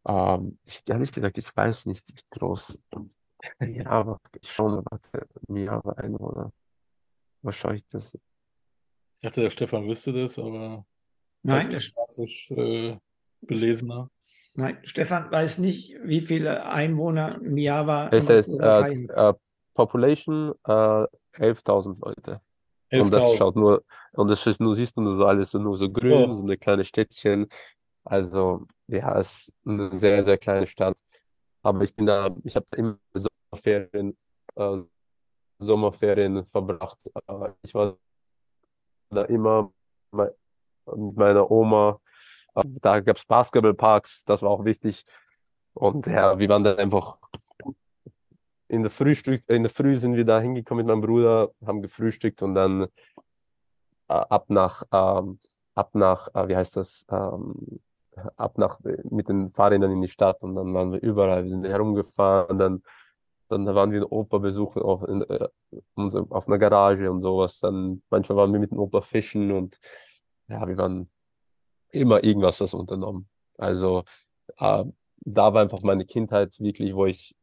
[0.08, 2.82] Ähm, ich, ehrlich gesagt, ich weiß nicht, wie groß.
[3.60, 6.52] Ja, aber ich schaue mal, warte, Jahre Einwohner.
[7.42, 8.14] Was schaue ich das?
[8.14, 10.86] Ich dachte, der Stefan wüsste das, aber
[11.44, 12.98] Nein, der grafisch äh,
[13.42, 14.10] belesener.
[14.56, 19.34] Nein, Stefan weiß nicht, wie viele Einwohner Miava Es ist äh, äh,
[19.74, 21.06] Population äh,
[21.38, 22.42] 11.000 Leute.
[22.90, 23.84] 11 und das schaut nur,
[24.14, 26.34] und das ist nur, siehst du nur so alles so, nur so grün, oh.
[26.34, 27.48] so eine kleine Städtchen.
[28.06, 30.98] Also, ja, es ist eine sehr, sehr kleine Stadt.
[31.64, 34.16] Aber ich bin da, ich habe immer Sommerferien,
[34.56, 34.78] äh,
[35.60, 37.00] Sommerferien verbracht.
[37.64, 37.98] Ich war
[39.10, 39.74] da immer
[40.12, 40.36] mit
[41.16, 42.00] meiner Oma.
[42.54, 45.06] Da gab es Basketballparks, das war auch wichtig.
[45.74, 47.18] Und ja, wir waren dann einfach
[48.68, 52.42] in der Frühstück, in der Früh sind wir da hingekommen mit meinem Bruder, haben gefrühstückt
[52.42, 52.88] und dann äh,
[54.08, 55.40] ab nach, ähm,
[55.76, 57.82] ab nach, äh, wie heißt das, ähm,
[58.38, 61.66] ab nach, mit den Fahrrädern in die Stadt und dann waren wir überall, wir sind
[61.66, 62.84] herumgefahren, dann,
[63.50, 65.48] dann waren wir den Opa besuchen auf, in, äh,
[65.96, 69.80] auf einer Garage und sowas, dann manchmal waren wir mit dem Opa fischen und
[70.48, 71.10] ja, wir waren
[71.92, 73.30] immer irgendwas was unternommen.
[73.58, 74.04] Also
[74.58, 74.86] äh,
[75.22, 77.36] da war einfach meine Kindheit wirklich, wo ich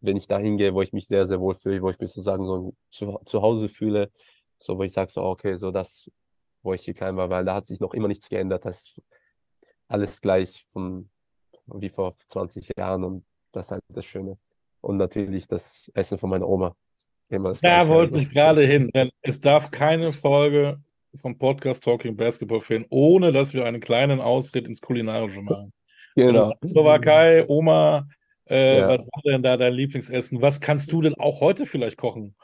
[0.00, 2.46] wenn ich da hingehe, wo ich mich sehr, sehr wohl fühle, wo ich mich sozusagen
[2.46, 4.10] so zu, zu Hause fühle,
[4.58, 6.10] so wo ich sage so, okay, so das,
[6.62, 8.64] wo ich hier klein war, weil da hat sich noch immer nichts geändert.
[8.64, 9.00] Das
[9.88, 11.08] alles gleich von,
[11.66, 14.38] wie vor 20 Jahren und das ist halt das Schöne.
[14.80, 16.74] Und natürlich das Essen von meiner Oma.
[17.28, 18.26] Immer das da wollte also.
[18.26, 20.80] ich gerade hin, denn es darf keine Folge
[21.16, 25.72] vom Podcast Talking Basketball Fan, ohne dass wir einen kleinen Ausritt ins Kulinarische machen.
[26.14, 26.54] Genau.
[26.64, 28.06] Slowakei, Oma,
[28.48, 28.88] äh, ja.
[28.88, 30.40] was war denn da dein Lieblingsessen?
[30.40, 32.36] Was kannst du denn auch heute vielleicht kochen?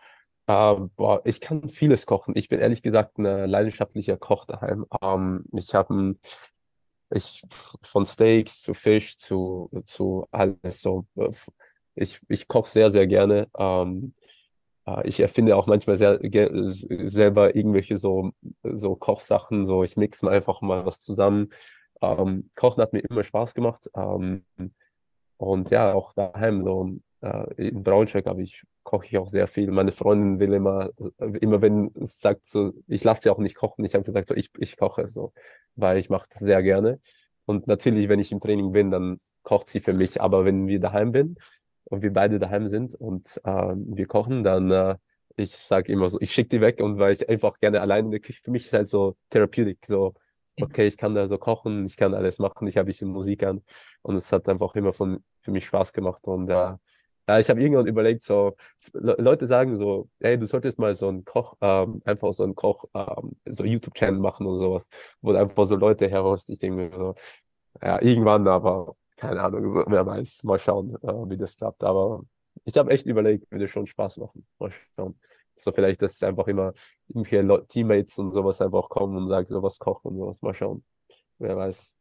[0.50, 2.34] Uh, boah, ich kann vieles kochen.
[2.36, 4.84] Ich bin ehrlich gesagt ein leidenschaftlicher Koch daheim.
[5.00, 6.16] Um, ähm, ich habe
[7.14, 7.42] ich
[7.82, 11.06] von Steaks zu Fisch zu zu alles so.
[11.94, 13.48] Ich ich koche sehr sehr gerne.
[13.58, 14.14] Ähm,
[14.86, 16.20] äh, ich erfinde auch manchmal sehr
[17.08, 18.32] selber irgendwelche so
[18.62, 19.66] so Kochsachen.
[19.66, 21.50] So ich mixe einfach mal was zusammen.
[22.02, 23.88] Ähm, Kochen hat mir immer Spaß gemacht.
[23.94, 26.90] und ja, auch daheim so
[27.22, 29.70] äh, in Braunschweig habe ich koche ich auch sehr viel.
[29.70, 30.90] Meine Freundin will immer,
[31.40, 34.34] immer wenn es sagt so, ich lasse dir auch nicht kochen, ich habe gesagt so,
[34.34, 35.32] ich, ich koche so,
[35.76, 37.00] weil ich mache das sehr gerne.
[37.46, 40.20] Und natürlich, wenn ich im Training bin, dann kocht sie für mich.
[40.20, 41.38] Aber wenn wir daheim sind
[41.84, 44.96] und wir beide daheim sind und äh, wir kochen, dann äh,
[45.36, 48.10] ich sage immer so, ich schicke die weg und weil ich einfach gerne alleine in
[48.10, 50.12] der Küche, für mich ist halt so therapeutic, so
[50.60, 53.62] okay, ich kann da so kochen, ich kann alles machen, ich habe bisschen Musik an
[54.02, 56.74] und es hat einfach immer von für mich Spaß gemacht und äh,
[57.28, 58.56] ja, ich habe irgendwann überlegt, so,
[58.92, 62.84] Leute sagen so, ey, du solltest mal so einen Koch, ähm, einfach so einen Koch,
[62.94, 64.88] ähm, so YouTube-Channel machen und sowas,
[65.20, 66.50] wo du einfach so Leute herholst.
[66.50, 67.14] Ich denke mir so,
[67.82, 71.84] ja, irgendwann, aber keine Ahnung, so, wer weiß, mal schauen, äh, wie das klappt.
[71.84, 72.22] Aber
[72.64, 74.46] ich habe echt überlegt, würde schon Spaß machen.
[74.58, 75.18] Mal schauen.
[75.56, 76.72] So vielleicht, dass einfach immer
[77.08, 80.42] irgendwelche Teammates und sowas einfach kommen und sagen, sowas kochen und sowas.
[80.42, 80.84] Mal schauen.
[81.38, 81.92] Wer weiß.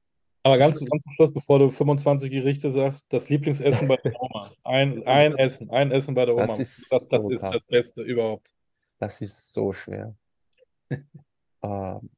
[0.43, 4.51] Aber ganz, ganz zum Schluss, bevor du 25 Gerichte sagst, das Lieblingsessen bei der Oma.
[4.63, 6.47] Ein, ein Essen, ein Essen bei der Oma.
[6.47, 8.51] Das ist, das, das, so ist das Beste überhaupt.
[8.97, 10.15] Das ist so schwer.
[11.61, 12.09] ähm,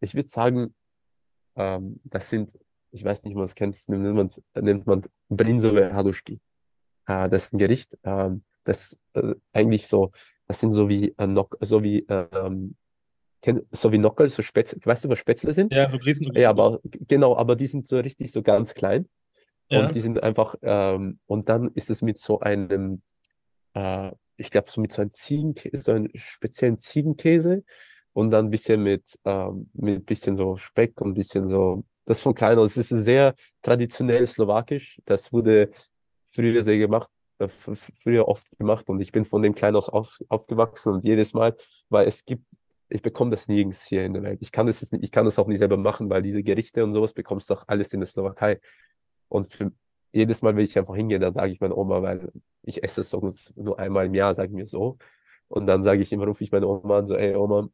[0.00, 0.74] ich würde sagen,
[1.56, 2.58] ähm, das sind,
[2.90, 4.30] ich weiß nicht, wie man es kennt, das nennt man,
[4.60, 6.40] nennt man Brinzové Hadushki.
[7.06, 10.10] Äh, das ist ein Gericht, ähm, das äh, eigentlich so,
[10.46, 12.76] das sind so wie, äh, so wie ähm,
[13.70, 14.80] so wie Nockel, so Spätzle.
[14.84, 15.72] Weißt du, was Spätzle sind?
[15.72, 16.32] Ja, so Riesen.
[16.34, 19.08] Ja, aber genau, aber die sind so richtig so ganz klein.
[19.70, 19.86] Ja.
[19.86, 23.02] Und die sind einfach, ähm, und dann ist es mit so einem,
[23.74, 27.64] äh, ich glaube, so mit so einem Ziegenkäse, so einem speziellen Ziegenkäse
[28.12, 31.84] und dann ein bisschen mit, ähm, mit ein bisschen so Speck und ein bisschen so,
[32.06, 32.76] das von klein aus.
[32.76, 35.00] Es ist sehr traditionell slowakisch.
[35.04, 35.70] Das wurde
[36.26, 40.18] früher sehr gemacht, äh, früher oft gemacht und ich bin von dem klein aus auf,
[40.28, 41.56] aufgewachsen und jedes Mal,
[41.90, 42.44] weil es gibt
[42.88, 44.38] ich bekomme das nirgends hier in der Welt.
[44.40, 46.84] Ich kann das jetzt nicht, ich kann das auch nicht selber machen, weil diese Gerichte
[46.84, 48.60] und sowas bekommst du doch alles in der Slowakei.
[49.28, 49.72] Und für,
[50.12, 52.32] jedes Mal, wenn ich einfach hingehe, dann sage ich meiner Oma, weil
[52.62, 54.98] ich esse es sonst nur einmal im Jahr, sagen wir so.
[55.48, 57.68] Und dann sage ich immer, rufe ich meine Oma an, so, ey Oma,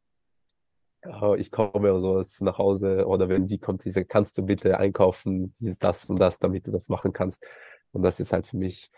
[1.37, 4.79] ich komme oder sowas nach Hause oder wenn sie kommt, sie sagt, kannst du bitte
[4.79, 7.45] einkaufen, dieses, das und das, damit du das machen kannst.
[7.93, 8.91] Und das ist halt für mich,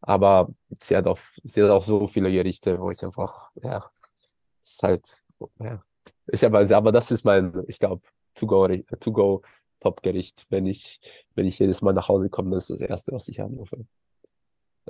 [0.00, 0.48] aber
[0.80, 3.90] sie hat auch, sie hat auch so viele Gerichte, wo ich einfach, ja,
[4.60, 5.24] ist halt
[5.60, 5.82] ja.
[6.32, 8.02] Ich habe also, aber das ist mein, ich glaube,
[8.34, 8.68] To-Go,
[9.00, 9.42] To-Go
[9.80, 10.46] Top-Gericht.
[10.50, 11.00] Wenn ich,
[11.34, 13.84] wenn ich jedes Mal nach Hause komme, das ist das Erste, was ich anrufe.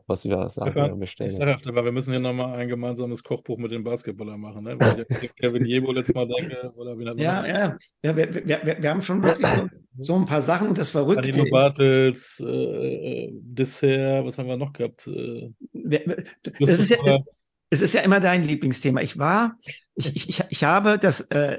[0.07, 1.31] Was wir sagen, ja, bestellen.
[1.31, 4.79] Ich sage aber wir müssen hier nochmal ein gemeinsames Kochbuch mit den Basketballern machen, ne?
[4.79, 8.17] Weil ich Kevin Jebo letztes Mal denke, oder wie Ja, ja, ja.
[8.17, 9.69] Wir, wir, wir, wir haben schon wirklich so,
[9.99, 14.57] so, ein paar Sachen und das Verrückte Adino Bartels, äh, äh, Dessert, was haben wir
[14.57, 15.07] noch gehabt?
[15.07, 15.51] Äh,
[16.61, 17.19] das ist ja,
[17.71, 19.01] es ist ja immer dein Lieblingsthema.
[19.01, 19.57] Ich war,
[19.95, 21.59] ich, ich, ich habe das äh,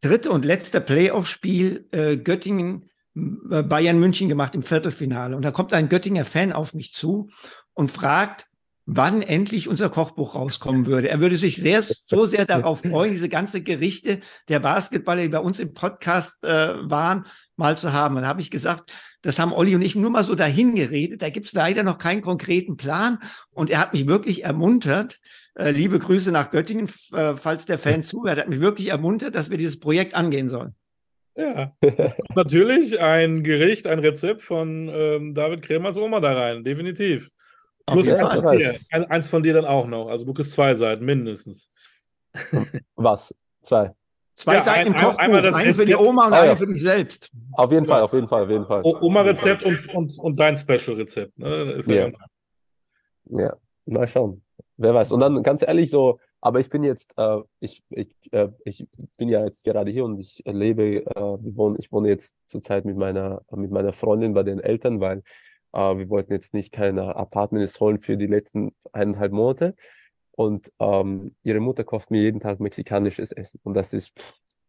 [0.00, 5.36] dritte und letzte Playoff-Spiel äh, Göttingen äh, Bayern München gemacht im Viertelfinale.
[5.36, 7.30] Und da kommt ein Göttinger Fan auf mich zu
[7.74, 8.46] und fragt,
[8.86, 11.08] wann endlich unser Kochbuch rauskommen würde.
[11.08, 15.38] Er würde sich sehr, so sehr darauf freuen, diese ganze Gerichte der Basketballer, die bei
[15.38, 16.48] uns im Podcast äh,
[16.90, 18.16] waren, mal zu haben.
[18.16, 18.90] Und da habe ich gesagt,
[19.22, 21.22] das haben Olli und ich nur mal so dahin geredet.
[21.22, 23.18] Da gibt es leider noch keinen konkreten Plan.
[23.52, 25.20] Und er hat mich wirklich ermuntert.
[25.54, 28.38] Äh, liebe Grüße nach Göttingen, äh, falls der Fan zuhört.
[28.38, 30.74] Er hat mich wirklich ermuntert, dass wir dieses Projekt angehen sollen.
[31.36, 31.74] Ja,
[32.34, 37.30] natürlich ein Gericht, ein Rezept von ähm, David Kremers Oma da rein, definitiv.
[37.86, 40.08] Plus eins von, dir, eins von dir dann auch noch.
[40.08, 41.70] Also du kriegst zwei Seiten mindestens.
[42.96, 43.34] Was?
[43.60, 43.92] Zwei.
[44.34, 46.56] Zwei ja, Seiten im Kochbuch, einmal das eine für die Oma und ah, eine ja.
[46.56, 47.30] für dich selbst.
[47.52, 48.82] Auf jeden Fall, auf jeden Fall, auf jeden Fall.
[48.82, 51.38] Oma-Rezept und, und, und dein Special-Rezept.
[51.38, 51.78] Ne?
[51.86, 52.10] ja, ja.
[53.30, 54.42] ja, mal schauen.
[54.78, 55.12] Wer weiß.
[55.12, 59.28] Und dann ganz ehrlich, so Aber ich bin jetzt, äh, ich, ich, äh, ich bin
[59.28, 62.96] ja jetzt gerade hier und ich lebe, äh, wir wohnen, ich wohne jetzt zurzeit mit
[62.96, 65.22] meiner, mit meiner Freundin bei den Eltern, weil
[65.72, 69.76] äh, wir wollten jetzt nicht keine Apartments holen für die letzten eineinhalb Monate.
[70.32, 73.60] Und ähm, ihre Mutter kocht mir jeden Tag mexikanisches Essen.
[73.62, 74.12] Und das ist,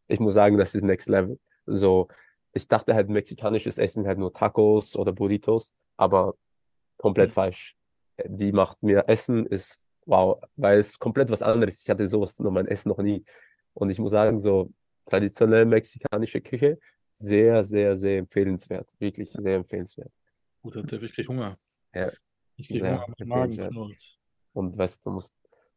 [0.08, 1.40] ich muss sagen, das ist Next Level.
[1.66, 2.10] So,
[2.54, 6.36] ich dachte halt, mexikanisches Essen halt nur Tacos oder Burritos, aber
[6.98, 7.34] komplett mhm.
[7.34, 7.76] falsch.
[8.26, 11.82] Die macht mir Essen, ist wow, weil es komplett was anderes.
[11.82, 13.24] Ich hatte sowas noch mein Essen noch nie.
[13.74, 14.72] Und ich muss sagen, so
[15.06, 16.78] traditionell mexikanische Küche,
[17.14, 18.90] sehr, sehr, sehr empfehlenswert.
[19.00, 20.12] Wirklich sehr empfehlenswert.
[20.62, 21.58] Gut, hat ich krieg Hunger.
[21.94, 22.12] Ja.
[22.56, 23.96] Ich krieg Hunger Magen.
[24.54, 25.34] Und weißt du, musst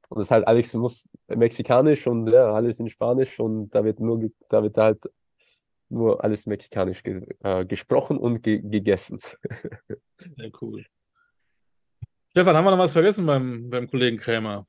[0.09, 4.01] und es ist halt alles muss mexikanisch und ja, alles in Spanisch und da wird
[4.01, 5.11] nur da wird halt
[5.89, 9.21] nur alles mexikanisch ge äh, gesprochen und ge gegessen.
[10.37, 10.85] Sehr cool.
[12.31, 14.67] Stefan, haben wir noch was vergessen beim, beim Kollegen Krämer?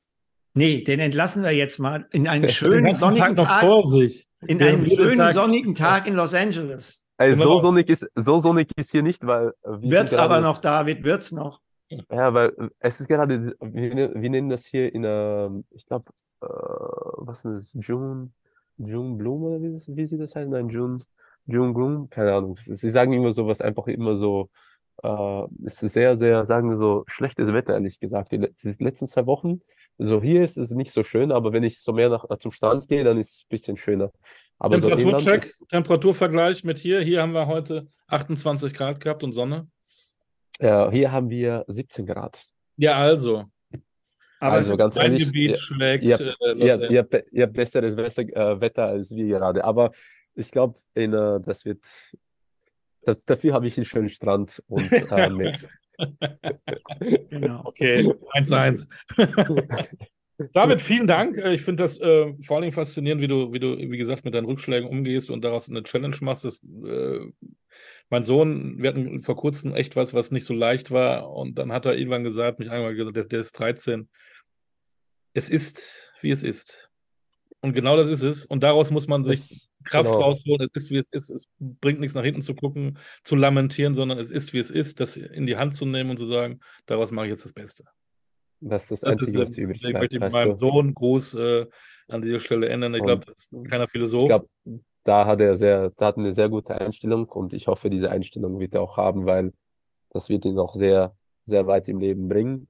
[0.54, 4.26] Nee, den entlassen wir jetzt mal in einen schönen sonnigen Tag noch vor sich.
[4.46, 5.34] In einen schönen Tag.
[5.34, 7.02] sonnigen Tag in Los Angeles.
[7.16, 11.04] Also so sonnig ist so sonnig ist hier nicht, weil äh, wird's aber noch, David,
[11.04, 11.60] wird's noch.
[11.90, 16.04] Ja, weil es ist gerade, wir, wir nennen das hier in einer, ich glaube,
[16.42, 18.30] äh, was ist das, June,
[18.76, 20.50] June Bloom oder wie, das, wie sie das heißt?
[20.50, 20.98] Nein, June,
[21.46, 22.58] June Bloom, keine Ahnung.
[22.66, 24.50] Sie sagen immer so was einfach immer so,
[25.02, 28.32] äh, es ist sehr, sehr, sagen wir so, schlechtes Wetter, ehrlich gesagt.
[28.32, 29.62] Die, die letzten zwei Wochen,
[29.96, 32.86] so hier ist es nicht so schön, aber wenn ich so mehr nach, zum Strand
[32.88, 34.12] gehe, dann ist es ein bisschen schöner.
[34.58, 37.00] Aber Temperaturcheck, so Temperaturvergleich mit hier.
[37.00, 39.68] Hier haben wir heute 28 Grad gehabt und Sonne.
[40.60, 42.44] Ja, hier haben wir 17 Grad.
[42.76, 43.44] Ja, also.
[44.40, 48.86] Aber also ganz ehrlich, Gebiet schlägt, ihr, äh, ihr, ihr, ihr habt besseres äh, Wetter
[48.86, 49.64] als wir gerade.
[49.64, 49.90] Aber
[50.34, 51.84] ich glaube, äh, das wird.
[53.02, 55.56] Das, dafür habe ich einen schönen Strand und äh, Meer.
[57.30, 57.62] genau.
[57.64, 58.86] Okay, 1-1.
[60.52, 61.36] David, vielen Dank.
[61.36, 64.24] Äh, ich finde das äh, vor allen Dingen faszinierend, wie du, wie du, wie gesagt,
[64.24, 66.44] mit deinen Rückschlägen umgehst und daraus eine Challenge machst.
[66.44, 67.20] Das, äh,
[68.10, 71.30] mein Sohn, wir hatten vor kurzem echt was, was nicht so leicht war.
[71.30, 74.08] Und dann hat er irgendwann gesagt, mich einmal gesagt, der, der ist 13.
[75.34, 76.90] Es ist, wie es ist.
[77.60, 78.46] Und genau das ist es.
[78.46, 80.24] Und daraus muss man sich das, Kraft genau.
[80.24, 80.68] rausholen.
[80.72, 81.30] Es ist, wie es ist.
[81.30, 85.00] Es bringt nichts nach hinten zu gucken, zu lamentieren, sondern es ist, wie es ist,
[85.00, 87.84] das in die Hand zu nehmen und zu sagen, daraus mache ich jetzt das Beste.
[88.60, 90.12] Das ist das, das Einzige, ist, was übrig bleibt.
[90.12, 91.66] Ich möchte meinem Sohn groß äh,
[92.08, 92.94] an dieser Stelle ändern.
[92.94, 94.22] Ich glaube, das ist keiner Philosoph.
[94.22, 94.48] Ich glaube,
[95.08, 98.60] da hat er sehr, da hat eine sehr gute Einstellung und ich hoffe, diese Einstellung
[98.60, 99.54] wird er auch haben, weil
[100.10, 102.68] das wird ihn auch sehr, sehr weit im Leben bringen.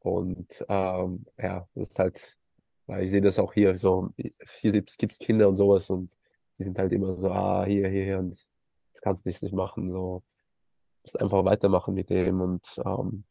[0.00, 2.38] Und ähm, ja, das ist halt,
[3.00, 6.10] ich sehe das auch hier so, hier gibt es Kinder und sowas und
[6.58, 9.92] die sind halt immer so, ah, hier, hier, hier und das kannst du nicht machen.
[9.92, 10.22] So,
[11.02, 13.24] musst einfach weitermachen mit dem und ähm,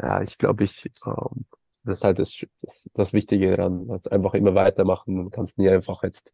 [0.00, 1.46] ja, ich glaube, ich, ähm,
[1.84, 3.90] das ist halt das, das, das Wichtige daran.
[3.90, 6.32] Also einfach immer weitermachen und kannst nie einfach jetzt.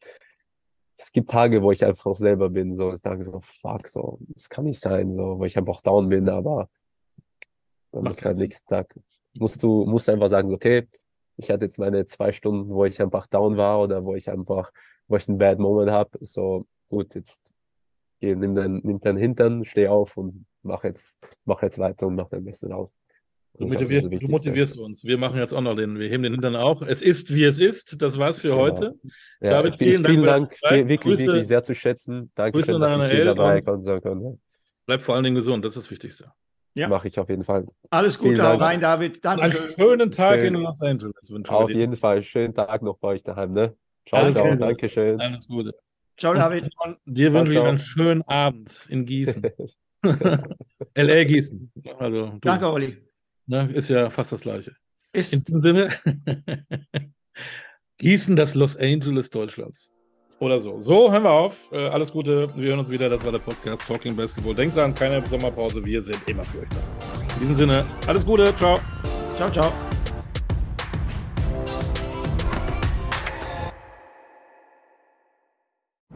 [1.01, 4.51] Es gibt Tage, wo ich einfach selber bin, so, ich sage so, fuck, so, das
[4.51, 6.69] kann nicht sein, so, wo ich einfach down bin, aber
[7.91, 8.95] dann muss halt nächsten Tag,
[9.35, 10.89] musst du, musst einfach sagen, okay,
[11.39, 14.71] ich hatte jetzt meine zwei Stunden, wo ich einfach down war oder wo ich einfach,
[15.09, 17.55] wo ich einen Bad Moment habe, so, gut, jetzt
[18.21, 22.17] geh, nimm deinen, nimm deinen Hintern, steh auf und mach jetzt, mach jetzt weiter und
[22.17, 22.93] mach dein Bestes aus.
[23.59, 25.05] Du motivierst, du motivierst uns.
[25.05, 26.83] Wir machen jetzt auch noch den, wir heben den Hintern auch.
[26.83, 28.01] Es ist, wie es ist.
[28.01, 28.61] Das war's für genau.
[28.61, 28.95] heute.
[29.41, 30.55] Ja, David, vielen, vielen Dank.
[30.63, 32.31] Dank wirklich, Grüße, wirklich sehr zu schätzen.
[32.35, 34.39] Dankeschön, dass ich hier dabei sein konnte.
[34.87, 36.33] Bleib vor allen Dingen gesund, das ist das Wichtigste.
[36.75, 36.89] Ja.
[36.89, 37.67] Mache ich auf jeden Fall.
[37.91, 39.25] Alles Gute auch rein, David.
[39.25, 39.43] Danke.
[39.43, 40.55] Einen schönen Tag Schön.
[40.55, 42.23] in Los Angeles wünsche Auf jeden Fall.
[42.23, 43.53] Schönen Tag noch bei euch daheim.
[43.53, 43.75] Ne?
[44.07, 44.47] Ciao, Alles ciao.
[44.47, 44.59] Gute.
[44.59, 45.21] Dankeschön.
[45.21, 45.75] Alles Gute.
[46.17, 46.71] Ciao, David.
[46.85, 49.43] Und dir wünsche ich einen schönen Abend in Gießen.
[50.95, 51.73] LA Gießen.
[51.99, 53.10] Also, Danke, Olli.
[53.51, 54.77] Ne, ist ja fast das Gleiche.
[55.13, 55.33] Ist.
[55.33, 55.89] In diesem Sinne,
[57.99, 59.93] Gießen das Los Angeles Deutschlands.
[60.39, 60.81] Oder so.
[60.81, 61.69] So, hören wir auf.
[61.73, 62.47] Äh, alles Gute.
[62.55, 63.09] Wir hören uns wieder.
[63.09, 64.55] Das war der Podcast Talking Basketball.
[64.55, 65.85] Denkt dran, keine Sommerpause.
[65.85, 67.35] Wir sind immer für euch da.
[67.35, 68.55] In diesem Sinne, alles Gute.
[68.55, 68.79] Ciao.
[69.35, 69.73] Ciao, ciao.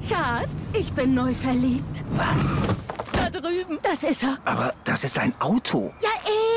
[0.08, 2.04] Schatz, ich bin neu verliebt.
[2.12, 2.56] Was?
[3.12, 3.80] Da drüben.
[3.82, 4.38] Das ist er.
[4.44, 5.92] Aber das ist ein Auto.
[6.00, 6.10] Ja,